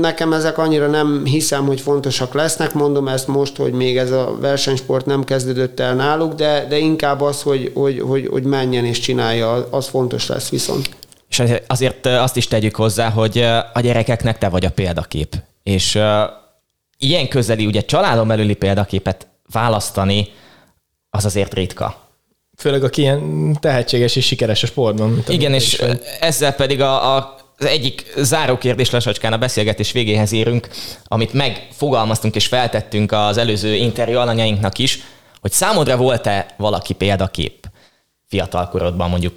[0.00, 4.36] Nekem ezek annyira nem hiszem, hogy fontosak lesznek, mondom ezt most, hogy még ez a
[4.40, 8.98] versenysport nem kezdődött el náluk, de, de inkább az, hogy, hogy, hogy, hogy menjen és
[8.98, 10.88] csinálja, az fontos lesz viszont.
[11.38, 13.38] És azért azt is tegyük hozzá, hogy
[13.72, 15.34] a gyerekeknek te vagy a példakép.
[15.62, 15.98] És
[16.98, 20.28] ilyen közeli, ugye családon belüli példaképet választani,
[21.10, 22.06] az azért ritka.
[22.56, 25.24] Főleg aki ilyen tehetséges és sikeres a sportban.
[25.28, 26.00] Igen, és vagy.
[26.20, 30.68] ezzel pedig a, a az egyik záró kérdés lassacskán a beszélgetés végéhez érünk,
[31.04, 34.98] amit megfogalmaztunk és feltettünk az előző interjú alanyainknak is,
[35.40, 37.66] hogy számodra volt-e valaki példakép
[38.26, 39.34] fiatalkorodban, mondjuk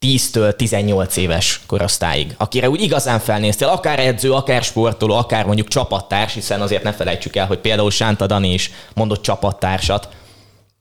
[0.00, 6.34] 10-től 18 éves korosztályig, akire úgy igazán felnéztél, akár edző, akár sportoló, akár mondjuk csapattárs,
[6.34, 10.08] hiszen azért ne felejtsük el, hogy például Sánta Dani is mondott csapattársat.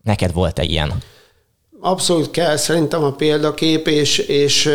[0.03, 0.93] Neked volt-e ilyen?
[1.79, 4.69] Abszolút kell szerintem a példakép, és, és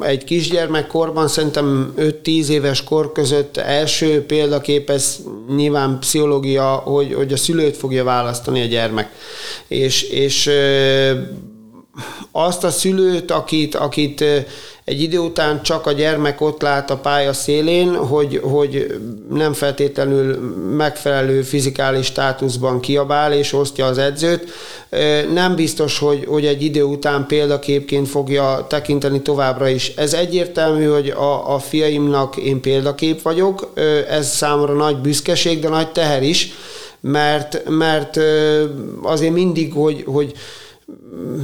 [0.00, 5.18] egy kisgyermekkorban szerintem 5-10 éves kor között első példakép, ez
[5.56, 9.10] nyilván pszichológia, hogy, hogy a szülőt fogja választani a gyermek.
[9.68, 10.50] És, és
[12.30, 14.24] azt a szülőt, akit, akit
[14.84, 20.36] egy idő után csak a gyermek ott lát a pálya szélén, hogy, hogy nem feltétlenül
[20.76, 24.50] megfelelő fizikális státuszban kiabál és osztja az edzőt.
[25.32, 29.92] Nem biztos, hogy, hogy egy idő után példaképként fogja tekinteni továbbra is.
[29.96, 33.72] Ez egyértelmű, hogy a, a fiaimnak én példakép vagyok,
[34.08, 36.52] ez számomra nagy büszkeség, de nagy teher is,
[37.00, 38.20] mert, mert
[39.02, 40.32] azért mindig, hogy, hogy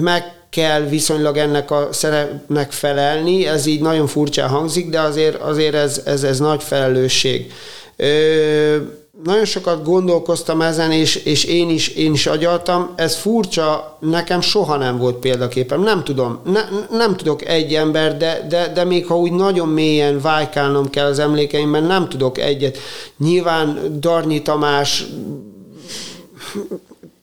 [0.01, 5.75] meg kell viszonylag ennek a szerepnek felelni, ez így nagyon furcsán hangzik, de azért, azért
[5.75, 7.53] ez, ez, ez nagy felelősség.
[7.97, 8.77] Ö,
[9.25, 12.93] nagyon sokat gondolkoztam ezen, és, és én, is, én is agyaltam.
[12.97, 15.83] Ez furcsa, nekem soha nem volt példaképem.
[15.83, 20.21] Nem tudom, ne, nem tudok egy ember, de, de, de még ha úgy nagyon mélyen
[20.21, 22.79] vájkálnom kell az emlékeimben, nem tudok egyet.
[23.19, 25.05] Nyilván Darnyi Tamás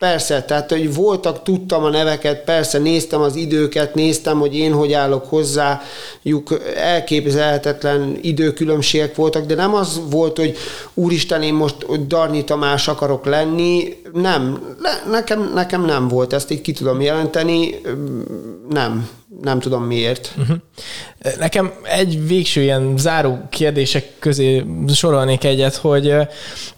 [0.06, 4.94] Persze, tehát hogy voltak, tudtam a neveket, persze néztem az időket, néztem, hogy én hogy
[4.94, 10.58] állok hozzájuk, elképzelhetetlen időkülönbségek voltak, de nem az volt, hogy
[10.94, 14.76] úristen, én most Darni Tamás akarok lenni, nem,
[15.10, 17.82] nekem, nekem nem volt, ezt így ki tudom jelenteni,
[18.70, 19.10] nem,
[19.42, 20.32] nem tudom miért.
[20.38, 20.58] Uh-huh.
[21.40, 26.10] Nekem egy végső ilyen záró kérdések közé sorolnék egyet, hogy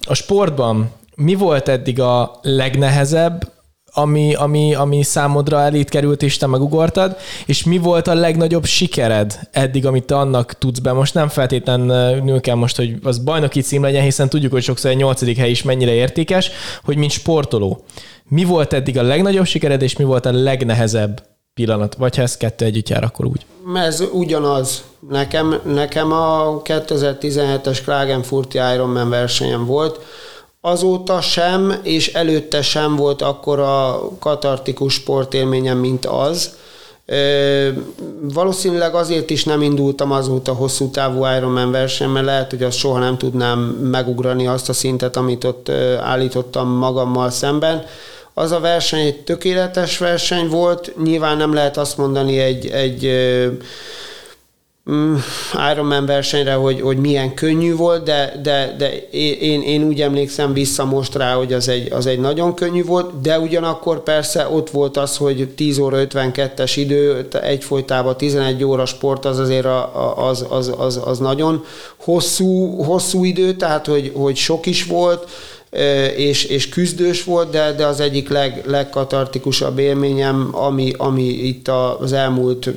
[0.01, 3.51] a sportban mi volt eddig a legnehezebb,
[3.93, 9.39] ami, ami, ami számodra elét került, és te megugortad, és mi volt a legnagyobb sikered
[9.51, 10.91] eddig, amit te annak tudsz be?
[10.91, 14.97] Most nem feltétlenül kell most, hogy az bajnoki cím legyen, hiszen tudjuk, hogy sokszor egy
[14.97, 16.51] nyolcadik hely is mennyire értékes,
[16.83, 17.83] hogy mint sportoló.
[18.29, 21.95] Mi volt eddig a legnagyobb sikered, és mi volt a legnehezebb pillanat?
[21.95, 23.45] Vagy ha ez kettő együtt jár, akkor úgy.
[23.75, 24.83] Ez ugyanaz.
[25.09, 29.99] Nekem, nekem a 2017-es Klagenfurti Ironman versenyem volt,
[30.67, 36.55] azóta sem, és előtte sem volt akkora katartikus sportélményem, mint az.
[38.21, 42.99] Valószínűleg azért is nem indultam azóta hosszú távú Ironman verseny, mert lehet, hogy azt soha
[42.99, 43.59] nem tudnám
[43.91, 47.83] megugrani azt a szintet, amit ott állítottam magammal szemben.
[48.33, 53.11] Az a verseny egy tökéletes verseny volt, nyilván nem lehet azt mondani egy, egy
[55.71, 59.07] Ironman versenyre, hogy, hogy milyen könnyű volt, de, de, de
[59.39, 63.21] én, én úgy emlékszem vissza most rá, hogy az egy, az egy nagyon könnyű volt,
[63.21, 69.25] de ugyanakkor persze ott volt az, hogy 10 óra 52-es idő, egyfolytában 11 óra sport,
[69.25, 71.63] az azért a, az, az, az, az nagyon
[71.95, 75.29] hosszú, hosszú idő, tehát hogy, hogy sok is volt,
[76.15, 81.67] és, és küzdős volt, de, de az egyik leg, legkatartikusabb élményem, ami, ami itt
[81.99, 82.69] az elmúlt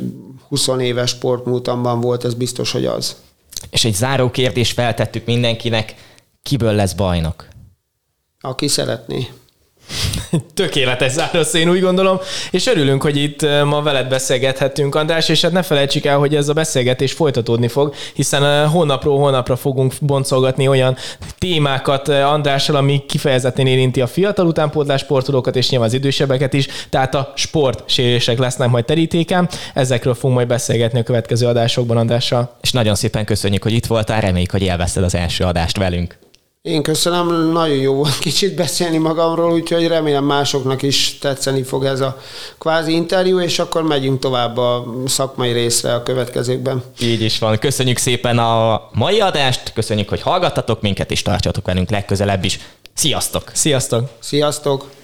[0.51, 3.17] 20 éves sportmúltamban volt, ez biztos, hogy az.
[3.71, 5.95] És egy záró kérdést feltettük mindenkinek,
[6.43, 7.49] kiből lesz bajnok?
[8.41, 9.29] Aki szeretné.
[10.55, 12.19] Tökéletes zárasz, én úgy gondolom,
[12.51, 16.49] és örülünk, hogy itt ma veled beszélgethettünk, András, és hát ne felejtsük el, hogy ez
[16.49, 20.97] a beszélgetés folytatódni fog, hiszen hónapról hónapra fogunk boncolgatni olyan
[21.39, 27.15] témákat Andrással, ami kifejezetten érinti a fiatal utánpótlás sportolókat, és nyilván az idősebbeket is, tehát
[27.15, 27.93] a sport
[28.37, 29.49] lesznek majd terítéken.
[29.75, 32.57] Ezekről fogunk majd beszélgetni a következő adásokban Andrással.
[32.61, 36.19] És nagyon szépen köszönjük, hogy itt voltál, reméljük, hogy élvezted az első adást velünk.
[36.63, 42.01] Én köszönöm, nagyon jó volt kicsit beszélni magamról, úgyhogy remélem másoknak is tetszeni fog ez
[42.01, 42.21] a
[42.59, 46.83] kvázi interjú, és akkor megyünk tovább a szakmai részre a következőkben.
[47.01, 47.59] Így is van.
[47.59, 52.59] Köszönjük szépen a mai adást, köszönjük, hogy hallgattatok minket, és tartsatok velünk legközelebb is.
[52.95, 53.51] Sziasztok!
[53.53, 54.09] Sziasztok!
[54.19, 55.00] Sziasztok!